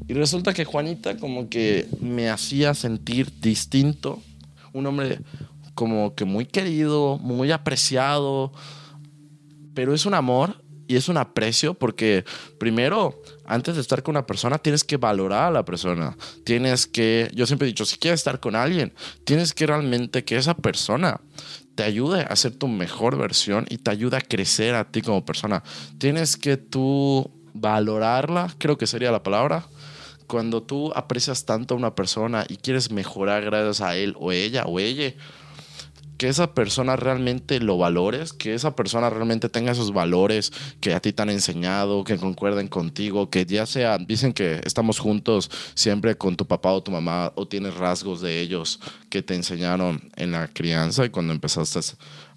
[0.06, 4.22] Y resulta que Juanita como que me hacía sentir distinto.
[4.72, 5.20] Un hombre
[5.74, 8.52] como que muy querido, muy apreciado.
[9.74, 12.24] Pero es un amor y es un aprecio porque
[12.58, 16.16] primero, antes de estar con una persona, tienes que valorar a la persona.
[16.44, 20.36] Tienes que, yo siempre he dicho, si quieres estar con alguien, tienes que realmente que
[20.36, 21.20] esa persona
[21.74, 25.24] te ayude a ser tu mejor versión y te ayude a crecer a ti como
[25.24, 25.62] persona.
[25.98, 29.66] Tienes que tú valorarla, creo que sería la palabra.
[30.26, 34.64] Cuando tú aprecias tanto a una persona y quieres mejorar gracias a él o ella
[34.64, 35.14] o ella,
[36.18, 41.00] que esa persona realmente lo valores, que esa persona realmente tenga esos valores que a
[41.00, 46.18] ti te han enseñado, que concuerden contigo, que ya sea, dicen que estamos juntos siempre
[46.18, 50.32] con tu papá o tu mamá o tienes rasgos de ellos que te enseñaron en
[50.32, 51.78] la crianza y cuando empezaste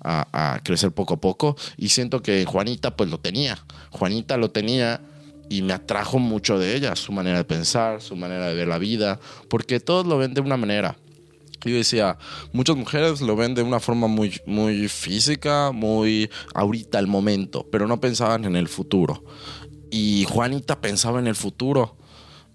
[0.04, 1.58] a, a crecer poco a poco.
[1.76, 5.02] Y siento que Juanita pues lo tenía, Juanita lo tenía
[5.50, 8.78] y me atrajo mucho de ella, su manera de pensar, su manera de ver la
[8.78, 9.20] vida,
[9.50, 10.96] porque todos lo ven de una manera.
[11.64, 12.18] Yo decía,
[12.54, 17.88] muchas mujeres lo ven de una forma muy, muy física, muy ahorita, al momento, pero
[17.88, 19.24] no pensaban en el futuro.
[19.92, 21.98] Y Juanita pensaba en el futuro.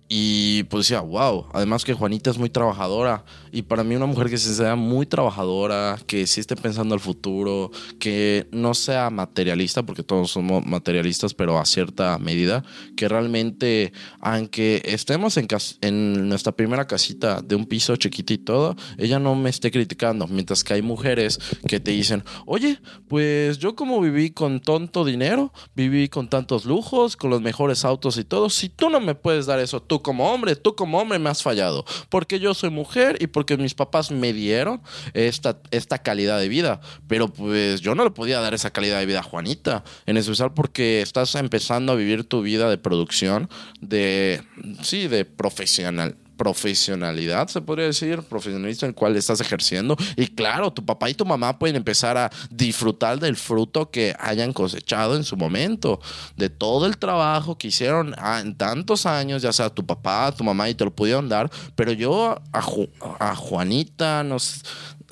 [0.09, 3.25] Y pues decía, wow, además que Juanita es muy trabajadora.
[3.51, 7.01] Y para mí una mujer que se sea muy trabajadora, que sí esté pensando al
[7.01, 12.63] futuro, que no sea materialista, porque todos somos materialistas, pero a cierta medida,
[12.97, 15.49] que realmente, aunque estemos en,
[15.81, 20.29] en nuestra primera casita de un piso chiquito y todo, ella no me esté criticando.
[20.29, 22.79] Mientras que hay mujeres que te dicen, oye,
[23.09, 28.19] pues yo como viví con tonto dinero, viví con tantos lujos, con los mejores autos
[28.19, 31.19] y todo, si tú no me puedes dar eso, tú como hombre, tú como hombre
[31.19, 34.81] me has fallado, porque yo soy mujer y porque mis papás me dieron
[35.15, 39.07] esta, esta calidad de vida, pero pues yo no le podía dar esa calidad de
[39.07, 43.49] vida a Juanita, en especial porque estás empezando a vivir tu vida de producción,
[43.81, 44.43] de,
[44.83, 49.97] sí, de profesional profesionalidad, se podría decir, profesionalista en el cual estás ejerciendo.
[50.17, 54.53] Y claro, tu papá y tu mamá pueden empezar a disfrutar del fruto que hayan
[54.53, 56.01] cosechado en su momento,
[56.37, 60.45] de todo el trabajo que hicieron ah, en tantos años, ya sea tu papá, tu
[60.45, 61.51] mamá, y te lo pudieron dar.
[61.75, 64.61] Pero yo a, Ju- a Juanita, no sé,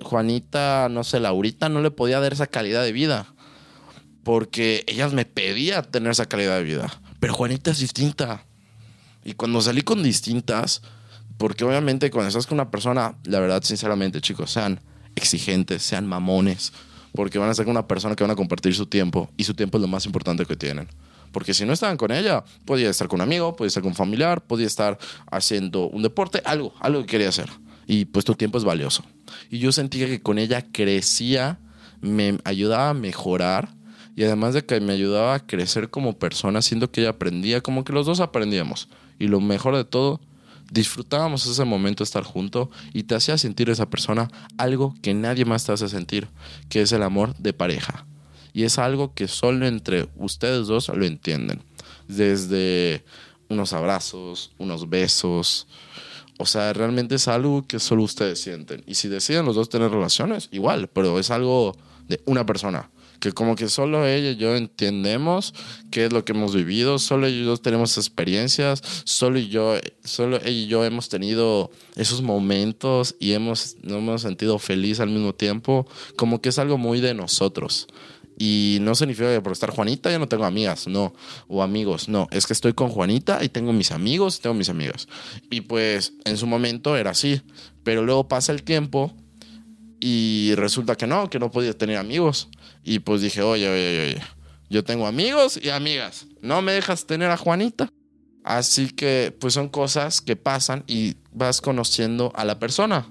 [0.03, 3.27] Juanita, no sé, Laurita, no le podía dar esa calidad de vida.
[4.23, 7.01] Porque ellas me pedían tener esa calidad de vida.
[7.21, 8.45] Pero Juanita es distinta.
[9.23, 10.83] Y cuando salí con distintas,
[11.39, 14.81] porque obviamente cuando estás con una persona, la verdad, sinceramente, chicos, sean
[15.17, 16.73] exigentes, sean mamones,
[17.13, 19.55] porque van a estar con una persona que van a compartir su tiempo y su
[19.55, 20.89] tiempo es lo más importante que tienen.
[21.33, 23.97] Porque si no estaban con ella, podía estar con un amigo, podía estar con un
[23.97, 24.99] familiar, podía estar
[25.31, 27.51] haciendo un deporte, algo, algo que quería hacer.
[27.87, 29.05] Y pues tu tiempo es valioso.
[29.51, 31.59] Y yo sentía que con ella crecía,
[32.01, 33.75] me ayudaba a mejorar
[34.17, 37.83] y además de que me ayudaba a crecer como persona, siendo que ella aprendía, como
[37.85, 38.89] que los dos aprendíamos.
[39.19, 40.21] Y lo mejor de todo,
[40.75, 45.45] disfrutábamos ese momento de estar juntos y te hacía sentir esa persona algo que nadie
[45.45, 46.29] más te hace sentir,
[46.69, 48.07] que es el amor de pareja.
[48.53, 51.63] Y es algo que solo entre ustedes dos lo entienden.
[52.09, 53.05] Desde
[53.49, 55.69] unos abrazos, unos besos.
[56.39, 58.83] O sea, realmente es algo que solo ustedes sienten.
[58.87, 61.77] Y si deciden los dos tener relaciones, igual, pero es algo
[62.09, 62.91] de una persona.
[63.21, 65.55] Que como que solo ella y yo entendemos
[65.91, 69.77] qué es lo que hemos vivido, solo ella y yo tenemos experiencias, solo y yo,
[70.05, 75.11] solo ella y yo hemos tenido esos momentos y hemos, nos hemos sentido feliz al
[75.11, 75.87] mismo tiempo,
[76.17, 77.87] como que es algo muy de nosotros.
[78.37, 81.15] Y no significa que por estar Juanita ya no tengo amigas, no,
[81.47, 85.07] o amigos, no, es que estoy con Juanita y tengo mis amigos, tengo mis amigas.
[85.51, 87.43] Y pues en su momento era así,
[87.85, 89.13] pero luego pasa el tiempo
[90.01, 92.49] y resulta que no, que no podía tener amigos.
[92.85, 94.23] Y pues dije, oye, oye, oye,
[94.69, 97.89] yo tengo amigos y amigas, no me dejas tener a Juanita.
[98.45, 103.09] Así que pues son cosas que pasan y vas conociendo a la persona.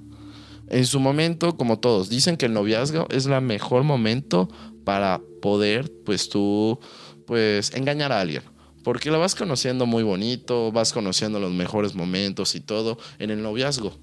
[0.70, 4.48] En su momento, como todos, dicen que el noviazgo es el mejor momento
[4.86, 6.80] para poder, pues tú,
[7.26, 8.44] pues engañar a alguien.
[8.84, 13.42] Porque la vas conociendo muy bonito, vas conociendo los mejores momentos y todo en el
[13.42, 13.94] noviazgo.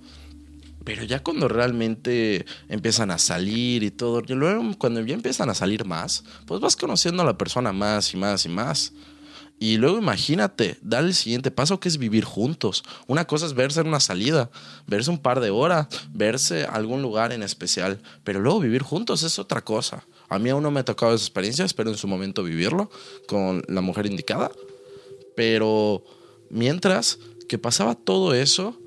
[0.85, 5.55] Pero ya cuando realmente empiezan a salir y todo, y luego cuando ya empiezan a
[5.55, 8.93] salir más, pues vas conociendo a la persona más y más y más.
[9.63, 12.83] Y luego imagínate, dar el siguiente paso que es vivir juntos.
[13.07, 14.51] Una cosa es verse en una salida,
[14.87, 19.39] verse un par de horas, verse algún lugar en especial, pero luego vivir juntos es
[19.39, 20.07] otra cosa.
[20.31, 22.91] A mí aún no me ha tocado esa experiencia, espero en su momento vivirlo
[23.29, 24.51] con la mujer indicada.
[25.37, 26.05] Pero
[26.49, 28.81] mientras que pasaba todo eso,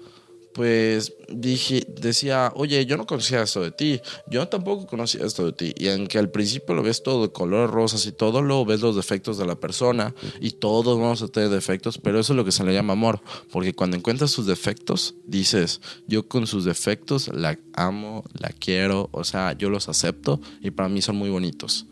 [0.53, 3.99] pues dije, decía, oye, yo no conocía esto de ti,
[4.29, 5.73] yo tampoco conocía esto de ti.
[5.77, 8.95] Y aunque al principio lo ves todo de colores rosas y todo, luego ves los
[8.95, 12.51] defectos de la persona y todos vamos a tener defectos, pero eso es lo que
[12.51, 17.57] se le llama amor, porque cuando encuentras sus defectos, dices, yo con sus defectos la
[17.73, 21.87] amo, la quiero, o sea, yo los acepto y para mí son muy bonitos.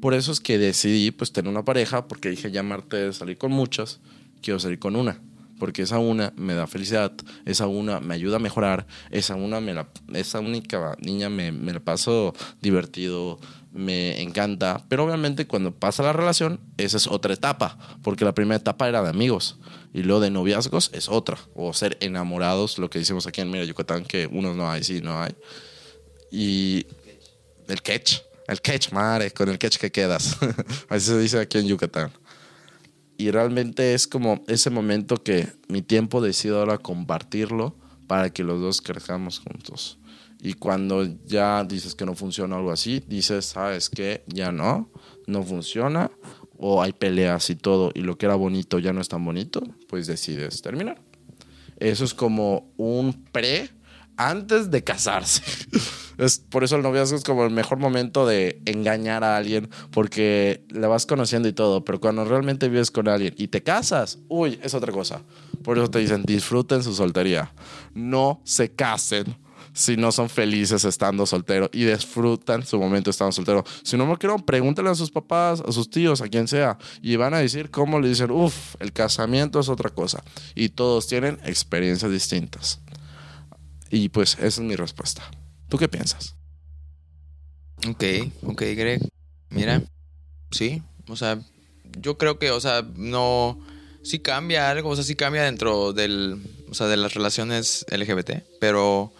[0.00, 3.52] Por eso es que decidí pues tener una pareja, porque dije, llamarte de salir con
[3.52, 4.00] muchas,
[4.40, 5.20] quiero salir con una
[5.60, 7.12] porque esa una me da felicidad,
[7.44, 11.72] esa una me ayuda a mejorar, esa una me la, esa única niña me, me
[11.72, 13.38] la paso divertido,
[13.70, 18.56] me encanta, pero obviamente cuando pasa la relación, esa es otra etapa, porque la primera
[18.56, 19.58] etapa era de amigos
[19.92, 23.64] y luego de noviazgos es otra, o ser enamorados, lo que decimos aquí en Mira
[23.64, 25.34] Yucatán, que unos no hay, sí, no hay.
[26.32, 26.86] Y
[27.68, 30.36] el catch, el catch, madre, con el catch que quedas.
[30.88, 32.10] Así se dice aquí en Yucatán
[33.20, 38.62] y realmente es como ese momento que mi tiempo decido ahora compartirlo para que los
[38.62, 39.98] dos crezcamos juntos.
[40.40, 44.90] Y cuando ya dices que no funciona algo así, dices, sabes que ya no,
[45.26, 46.10] no funciona,
[46.56, 49.62] o hay peleas y todo, y lo que era bonito ya no es tan bonito,
[49.86, 50.98] pues decides terminar.
[51.78, 53.68] Eso es como un pre
[54.28, 55.42] antes de casarse.
[56.18, 60.66] Es, por eso el noviazgo es como el mejor momento de engañar a alguien porque
[60.68, 64.60] le vas conociendo y todo, pero cuando realmente vives con alguien y te casas, uy,
[64.62, 65.22] es otra cosa.
[65.62, 67.54] Por eso te dicen, disfruten su soltería.
[67.94, 69.34] No se casen
[69.72, 73.64] si no son felices estando solteros y disfrutan su momento estando solteros.
[73.82, 77.16] Si no me quieren, pregúntenle a sus papás, a sus tíos, a quien sea, y
[77.16, 80.22] van a decir cómo le dicen, uff, el casamiento es otra cosa.
[80.54, 82.80] Y todos tienen experiencias distintas.
[83.90, 85.28] Y pues esa es mi respuesta.
[85.68, 86.36] ¿Tú qué piensas?
[87.88, 88.04] Ok,
[88.44, 89.00] ok, Greg.
[89.50, 89.82] Mira,
[90.50, 91.40] sí, o sea,
[91.98, 93.58] yo creo que, o sea, no,
[94.02, 98.44] sí cambia algo, o sea, sí cambia dentro del, o sea, de las relaciones LGBT,
[98.60, 99.12] pero,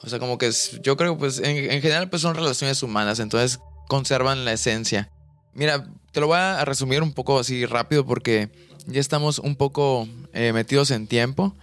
[0.00, 0.50] o sea, como que
[0.82, 3.58] yo creo pues, en, general, pues son relaciones humanas, entonces
[3.88, 5.10] conservan la esencia.
[5.54, 8.50] Mira, te lo voy a resumir un poco así rápido porque
[8.86, 11.54] ya estamos un poco eh, metidos en tiempo.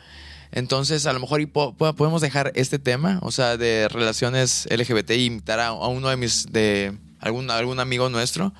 [0.52, 5.60] Entonces, a lo mejor podemos dejar este tema, o sea, de relaciones LGBT y invitar
[5.60, 8.54] a, uno de mis, de algún, algún amigo nuestro,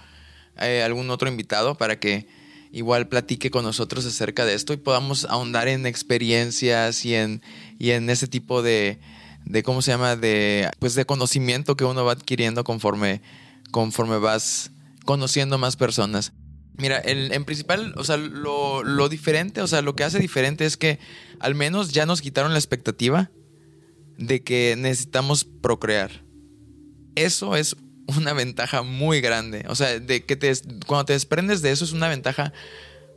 [0.60, 2.28] eh, algún otro invitado para que
[2.72, 7.42] igual platique con nosotros acerca de esto y podamos ahondar en experiencias y en,
[7.80, 9.00] y en ese tipo de,
[9.46, 10.16] de, ¿cómo se llama?
[10.16, 13.22] De, pues de conocimiento que uno va adquiriendo conforme,
[13.72, 14.72] conforme vas
[15.06, 16.34] conociendo más personas.
[16.80, 20.66] Mira, el, en principal, o sea, lo, lo, diferente, o sea, lo que hace diferente
[20.66, 20.98] es que
[21.40, 23.32] al menos ya nos quitaron la expectativa
[24.18, 26.24] de que necesitamos procrear.
[27.16, 27.76] Eso es
[28.18, 29.66] una ventaja muy grande.
[29.68, 30.54] O sea, de que te,
[30.88, 32.54] cuando te desprendes de eso es una ventaja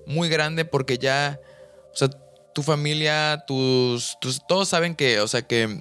[0.06, 1.38] muy grande porque ya,
[1.92, 2.10] o sea,
[2.54, 5.80] tu familia, tus, tus todos saben que, o sea, que,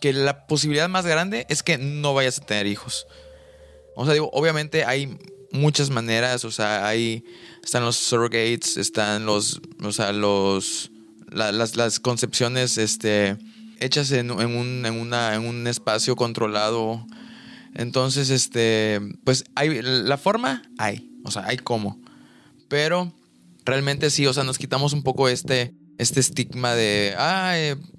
[0.00, 3.08] que la posibilidad más grande es que no vayas a tener hijos.
[3.96, 5.18] O sea, digo, obviamente hay
[5.56, 7.24] muchas maneras, o sea, hay,
[7.62, 10.90] están los surrogates, están los, o sea, los,
[11.30, 13.36] las, las, concepciones, este,
[13.80, 17.06] hechas en, en, un, en, en un espacio controlado.
[17.74, 22.00] Entonces, este, pues hay, la forma hay, o sea, hay cómo.
[22.68, 23.12] Pero
[23.64, 27.54] realmente sí, o sea, nos quitamos un poco este, este estigma de, ah,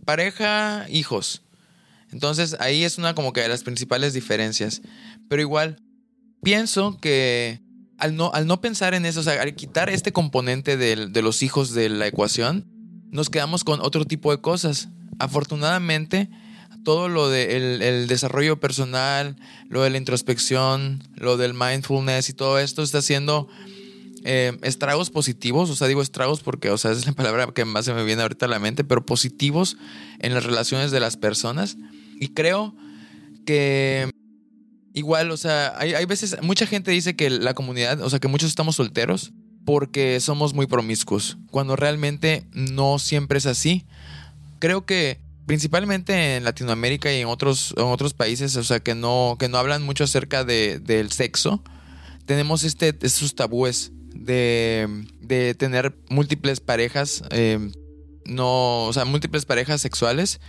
[0.06, 1.44] pareja, hijos.
[2.12, 4.82] Entonces ahí es una como que de las principales diferencias.
[5.30, 5.82] Pero igual,
[6.42, 7.62] pienso que
[7.98, 11.22] al no, al no pensar en eso, o sea, al quitar este componente de, de
[11.22, 12.66] los hijos de la ecuación,
[13.12, 14.90] nos quedamos con otro tipo de cosas.
[15.20, 16.30] Afortunadamente,
[16.84, 19.36] todo lo del de el desarrollo personal,
[19.68, 23.50] lo de la introspección, lo del mindfulness y todo esto está haciendo
[24.24, 27.86] eh, estragos positivos, o sea, digo estragos porque, o sea, es la palabra que más
[27.86, 29.78] se me viene ahorita a la mente, pero positivos
[30.20, 31.78] en las relaciones de las personas.
[32.20, 32.76] Y creo
[33.46, 34.10] que
[34.98, 38.28] igual, o sea, hay, hay veces, mucha gente dice que la comunidad, o sea, que
[38.28, 39.32] muchos estamos solteros
[39.64, 43.86] porque somos muy promiscuos, cuando realmente no siempre es así.
[44.60, 49.36] Creo que principalmente en Latinoamérica y en otros, en otros países, o sea, que no,
[49.38, 51.64] que no hablan mucho acerca de, del sexo,
[52.26, 57.72] tenemos este, estos tabúes de, de tener múltiples parejas, eh,
[58.26, 60.40] no, o sea, múltiples parejas sexuales.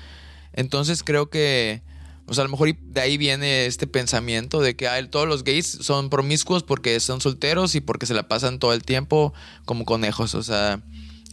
[0.52, 1.82] Entonces creo que,
[2.28, 5.66] o sea, a lo mejor de ahí viene este pensamiento de que todos los gays
[5.66, 9.32] son promiscuos porque son solteros y porque se la pasan todo el tiempo
[9.64, 10.34] como conejos.
[10.34, 10.82] O sea,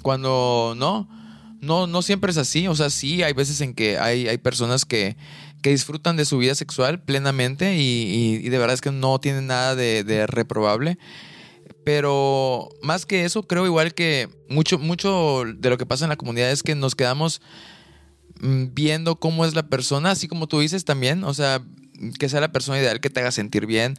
[0.02, 1.10] cuando no,
[1.60, 2.68] no, no siempre es así.
[2.68, 5.18] O sea, sí, hay veces en que hay, hay personas que,
[5.62, 9.76] que disfrutan de su vida sexual plenamente y, de verdad es que no tienen nada
[9.76, 10.98] de, de, reprobable.
[11.84, 16.16] Pero más que eso, creo igual que mucho, mucho de lo que pasa en la
[16.16, 17.42] comunidad es que nos quedamos
[18.40, 21.62] viendo cómo es la persona, así como tú dices también, o sea,
[22.20, 23.96] que sea la persona ideal que te haga sentir bien,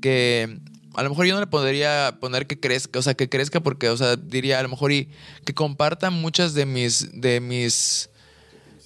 [0.00, 0.60] que
[0.94, 3.88] a lo mejor yo no le podría poner que crezca, o sea, que crezca porque,
[3.88, 5.08] o sea, diría a lo mejor y
[5.44, 8.10] que comparta muchas de mis, de mis,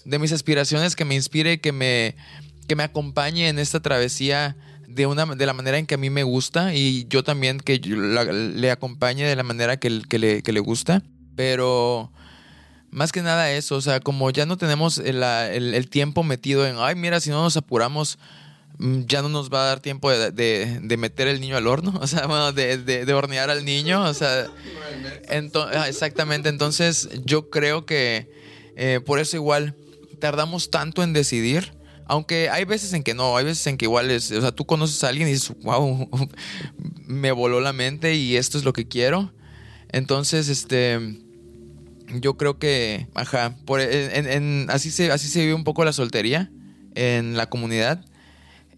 [0.04, 2.16] de mis aspiraciones, que me inspire, que me,
[2.66, 6.10] que me acompañe en esta travesía de, una, de la manera en que a mí
[6.10, 10.60] me gusta y yo también que le acompañe de la manera que, le, que le
[10.60, 11.02] gusta.
[11.36, 12.12] Pero
[12.94, 16.76] más que nada eso, o sea, como ya no tenemos el, el, tiempo metido en,
[16.78, 18.18] ay, mira, si no nos apuramos,
[18.78, 21.66] mm, ya no nos va a dar tiempo de, de, de meter el niño al
[21.66, 24.46] horno, o sea, bueno, de, de hornear al niño, o sea,
[25.28, 28.30] ento ah, exactamente, entonces yo creo que
[28.76, 29.74] eh, por eso igual
[30.20, 31.72] tardamos tanto en decidir
[32.06, 34.66] aunque hay veces en que no, hay veces en que igual es, o sea, tú
[34.66, 36.08] conoces a alguien y dices, wow,
[37.06, 39.32] me voló la mente y esto es lo que quiero.
[39.90, 41.23] Entonces, este,
[42.20, 45.92] yo creo que, ajá, por, en, en, así, se, así se vive un poco la
[45.92, 46.50] soltería
[46.94, 48.04] en la comunidad.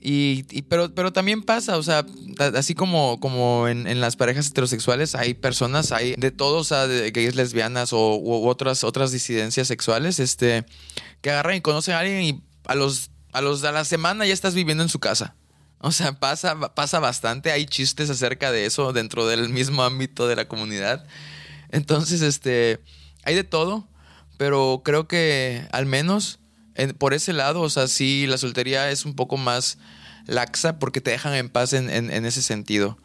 [0.01, 2.07] Y, y, pero, pero también pasa, o sea,
[2.55, 6.87] así como, como en, en, las parejas heterosexuales, hay personas, hay de todos, o sea,
[6.87, 10.65] gays, lesbianas o otras, otras disidencias sexuales, este,
[11.23, 14.33] que agarran y conocen a alguien y a los a los de la semana ya
[14.33, 15.37] estás viviendo en su casa.
[15.81, 17.53] O sea, pasa, pasa bastante.
[17.53, 21.07] Hay chistes acerca de eso dentro del mismo ámbito de la comunidad.
[21.69, 22.81] Entonces, este,
[23.27, 23.87] hay de todo,
[24.39, 26.39] pero creo que al menos
[26.99, 29.79] por ese lado, o sea, sí, la soltería es un poco más
[30.27, 31.91] laxa porque te dejan en paz en,
[32.27, 32.99] ese sentido.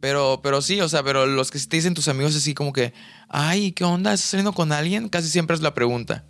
[0.00, 2.92] Pero, pero sí, o sea, pero los que te dicen tus amigos así como que,
[3.28, 4.12] ay, ¿qué onda?
[4.12, 5.08] ¿Estás saliendo con alguien?
[5.08, 6.24] Casi siempre es la pregunta.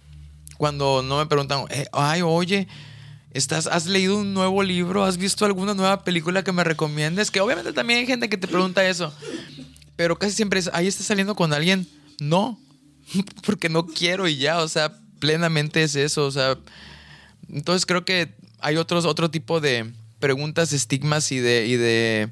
[0.57, 2.67] Cuando no me preguntan, eh, ay, oye,
[3.31, 5.05] ¿Estás, ¿Has leído un nuevo libro?
[5.05, 7.31] ¿Has visto alguna nueva película que me recomiendes?
[7.31, 9.13] Que obviamente también hay gente que te pregunta eso.
[9.97, 11.87] Pero casi siempre es, ahí estás saliendo con alguien.
[12.21, 12.59] No,
[13.45, 16.59] porque no quiero y ya, o sea, plenamente es eso, o sea.
[17.51, 22.29] Entonces creo que hay otros, otro tipo de preguntas, estigmas y de, y de,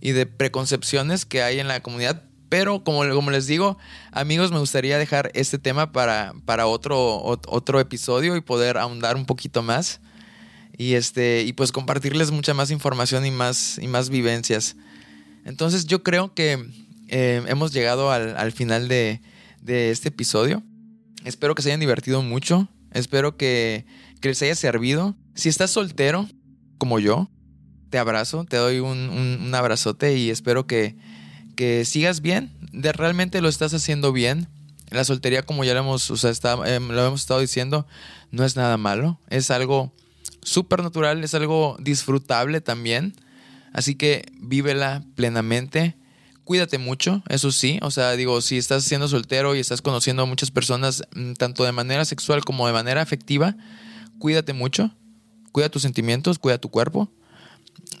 [0.00, 2.24] y de preconcepciones que hay en la comunidad.
[2.48, 3.78] Pero como, como les digo,
[4.10, 9.24] amigos, me gustaría dejar este tema para, para otro, otro episodio y poder ahondar un
[9.24, 10.00] poquito más
[10.76, 14.76] y este y pues compartirles mucha más información y más y más vivencias
[15.44, 16.64] entonces yo creo que
[17.08, 19.20] eh, hemos llegado al, al final de,
[19.60, 20.62] de, este episodio.
[21.24, 22.68] Espero que se hayan divertido mucho.
[22.92, 23.86] Espero que,
[24.20, 25.16] que, les haya servido.
[25.34, 26.28] Si estás soltero
[26.78, 27.30] como yo
[27.90, 30.96] te abrazo te doy un, un, abrazote y espero que,
[31.56, 32.52] que sigas bien.
[32.72, 34.48] De realmente lo estás haciendo bien.
[34.90, 36.30] La soltería como ya lo hemos o sea,
[36.66, 37.86] eh, lo hemos estado diciendo
[38.30, 39.20] no es nada malo.
[39.28, 39.92] Es algo
[40.42, 43.14] súper natural, es algo disfrutable también.
[43.72, 45.96] Así que vívela plenamente.
[46.50, 47.78] Cuídate mucho, eso sí.
[47.80, 51.62] O sea, digo, si estás siendo soltero y estás conociendo a muchas personas, mm, tanto
[51.62, 53.56] de manera sexual como de manera afectiva,
[54.18, 54.90] cuídate mucho.
[55.52, 57.08] Cuida tus sentimientos, cuida tu cuerpo.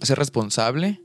[0.02, 1.00] Sé responsable,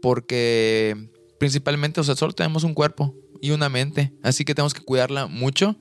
[0.00, 1.10] porque
[1.40, 4.12] principalmente, o sea, solo tenemos un cuerpo y una mente.
[4.22, 5.74] Así que tenemos que cuidarla mucho.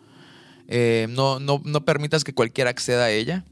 [0.67, 3.45] Eh, no, no, no permitas que cualquiera acceda a ella.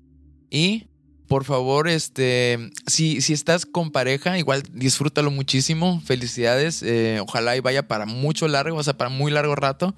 [0.50, 0.88] Y
[1.34, 6.00] por favor, este, si, si estás con pareja, igual disfrútalo muchísimo.
[6.06, 6.84] Felicidades.
[6.84, 9.96] Eh, ojalá y vaya para mucho largo, o sea, para muy largo rato.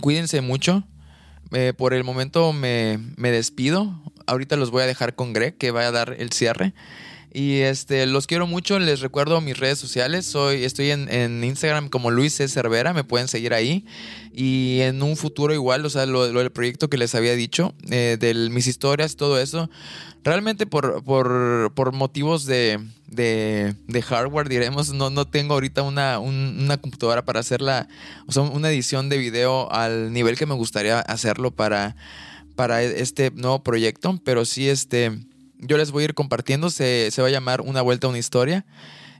[0.00, 0.82] Cuídense mucho.
[1.52, 4.02] Eh, por el momento me, me despido.
[4.26, 6.74] Ahorita los voy a dejar con Greg, que va a dar el cierre.
[7.36, 8.78] Y este, los quiero mucho.
[8.78, 10.24] Les recuerdo mis redes sociales.
[10.24, 12.46] Soy, estoy en, en Instagram como Luis C.
[12.46, 12.94] Cervera.
[12.94, 13.84] Me pueden seguir ahí.
[14.32, 17.74] Y en un futuro igual, o sea, lo, lo del proyecto que les había dicho,
[17.90, 19.68] eh, de mis historias, todo eso.
[20.22, 22.78] Realmente por, por, por motivos de,
[23.08, 27.88] de, de, hardware, diremos, no, no tengo ahorita una, un, una computadora para hacer la,
[28.26, 31.96] o sea, una edición de video al nivel que me gustaría hacerlo para,
[32.54, 34.20] para este nuevo proyecto.
[34.24, 35.18] Pero sí, este
[35.58, 36.70] yo les voy a ir compartiendo.
[36.70, 38.66] Se, se va a llamar Una Vuelta a una Historia.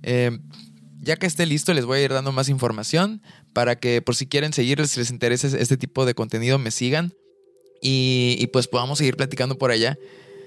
[0.02, 0.38] Eh,
[1.04, 3.22] ya que esté listo, les voy a ir dando más información
[3.52, 7.14] para que por si quieren seguirles, si les interesa este tipo de contenido, me sigan.
[7.86, 9.98] Y, pues podamos seguir platicando por allá.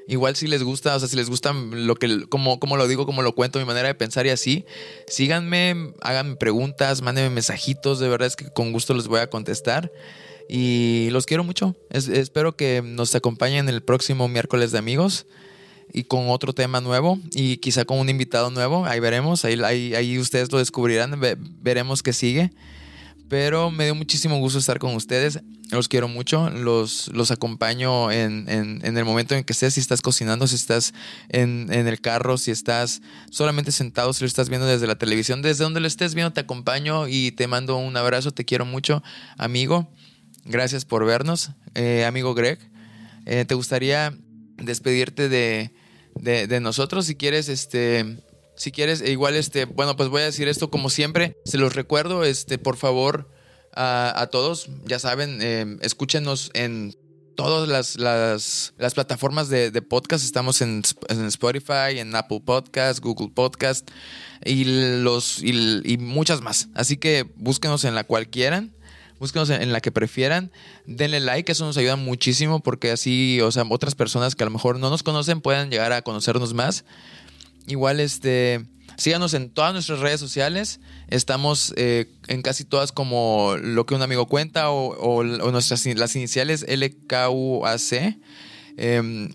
[0.08, 3.06] Igual si les gusta, o sea, si les gusta lo que, como, como lo digo,
[3.06, 4.66] como lo cuento, mi manera de pensar y así,
[5.08, 9.92] síganme, háganme preguntas, mándenme mensajitos, de verdad es que con gusto les voy a contestar.
[10.50, 11.76] Y los quiero mucho.
[11.92, 15.28] Es, espero que nos acompañen el próximo miércoles de amigos
[15.94, 18.86] y con otro tema nuevo y quizá con un invitado nuevo.
[18.86, 22.52] Ahí veremos, ahí, ahí, ustedes lo descubrirán, ve, veremos qué sigue.
[23.30, 25.42] Pero me dio muchísimo gusto estar con ustedes.
[25.70, 26.50] Los quiero mucho.
[26.50, 29.74] Los, los acompaño en, en, en, el momento en que estés.
[29.74, 30.94] Si estás cocinando, si estás
[31.28, 35.42] en, en, el carro, si estás solamente sentado, si lo estás viendo desde la televisión,
[35.42, 38.32] desde donde lo estés viendo, te acompaño y te mando un abrazo.
[38.32, 39.04] Te quiero mucho,
[39.38, 39.90] amigo.
[40.46, 41.52] Gracias por vernos.
[41.76, 42.60] Eh, amigo Greg,
[43.26, 44.18] eh, ¿te gustaría
[44.58, 45.72] despedirte de,
[46.20, 47.06] de, nosotros.
[47.06, 48.18] Si quieres, este,
[48.56, 51.38] si quieres, igual, este, bueno, pues voy a decir esto como siempre.
[51.46, 53.30] Se los recuerdo, este, por favor,
[53.74, 56.96] a, todos, ya saben, eh, escúchenos en
[57.36, 60.26] todas las, las, las plataformas de, de, podcast.
[60.26, 63.90] Estamos en, en, Spotify, en Apple Podcast, Google Podcast
[64.44, 64.64] y,
[65.02, 66.70] los, y, y muchas más.
[66.74, 68.74] Así que búsquenos en la cual quieran
[69.20, 70.52] búsquenos en, la que prefieran,
[70.86, 74.52] denle like, eso nos ayuda muchísimo porque así, o sea, otras personas que a lo
[74.52, 76.86] mejor no nos conocen puedan llegar a conocernos más.
[77.68, 78.66] Igual, este,
[78.98, 84.02] síganos en todas nuestras redes sociales, estamos eh, en casi todas como lo que un
[84.02, 88.18] amigo cuenta o, o, o nuestras las iniciales LKUAC
[88.78, 89.30] eh,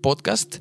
[0.00, 0.56] podcast.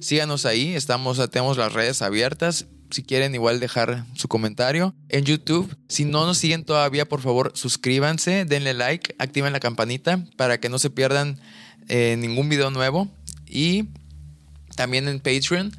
[0.00, 5.76] Síganos ahí, estamos, tenemos las redes abiertas si quieren igual dejar su comentario en YouTube.
[5.88, 10.68] Si no nos siguen todavía, por favor, suscríbanse, denle like, activen la campanita para que
[10.68, 11.38] no se pierdan
[11.88, 13.08] eh, ningún video nuevo.
[13.46, 13.88] Y
[14.76, 15.72] también en Patreon,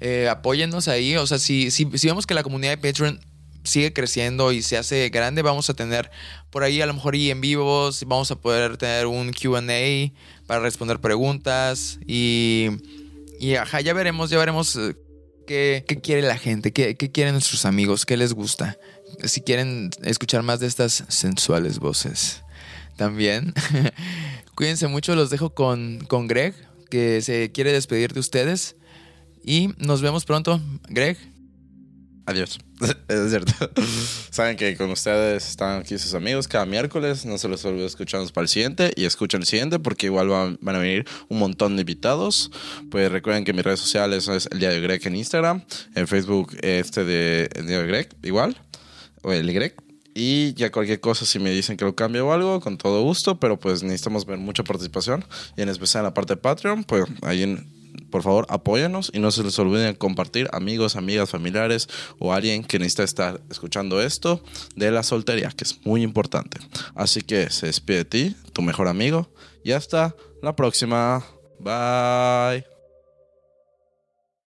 [0.00, 1.16] eh, apóyennos ahí.
[1.16, 3.20] O sea, si, si, vemos que la comunidad de Patreon
[3.64, 6.10] sigue creciendo y se hace grande, vamos a tener
[6.50, 9.62] por ahí a lo mejor y en vivos, vamos a poder tener un QA
[10.46, 12.68] para responder preguntas y,
[13.40, 14.94] y ajá, ya veremos, ya veremos eh,
[15.46, 16.72] ¿Qué, ¿Qué, quiere la gente?
[16.72, 18.06] ¿Qué, ¿Qué, quieren nuestros amigos?
[18.06, 18.78] ¿Qué les gusta?
[19.24, 22.42] Si quieren escuchar más de estas sensuales voces
[22.96, 23.52] también.
[24.54, 26.54] Cuídense mucho, los dejo con, con Greg,
[26.90, 28.76] que se quiere despedir de ustedes.
[29.44, 30.60] Y nos vemos pronto.
[30.88, 31.18] Greg.
[32.26, 32.58] Adiós.
[33.08, 33.52] es cierto.
[34.30, 37.26] Saben que con ustedes están aquí sus amigos cada miércoles.
[37.26, 40.58] No se les olvide escucharnos para el siguiente y escuchen el siguiente porque igual van,
[40.62, 42.50] van, a venir un montón de invitados.
[42.90, 45.64] Pues recuerden que mis redes sociales es el Diario Greg en Instagram,
[45.94, 48.56] en Facebook este de el Diario Greg igual,
[49.22, 49.74] o el Greg.
[50.14, 53.40] Y ya cualquier cosa, si me dicen que lo cambio o algo, con todo gusto,
[53.40, 55.24] pero pues necesitamos ver mucha participación.
[55.56, 57.73] Y en especial en la parte de Patreon, pues ahí en,
[58.14, 61.88] por favor, apóyanos y no se les olviden compartir amigos, amigas, familiares
[62.20, 64.40] o alguien que necesita estar escuchando esto
[64.76, 66.58] de la soltería, que es muy importante.
[66.94, 69.32] Así que se despide de ti, tu mejor amigo,
[69.64, 71.24] y hasta la próxima.
[71.58, 72.73] Bye.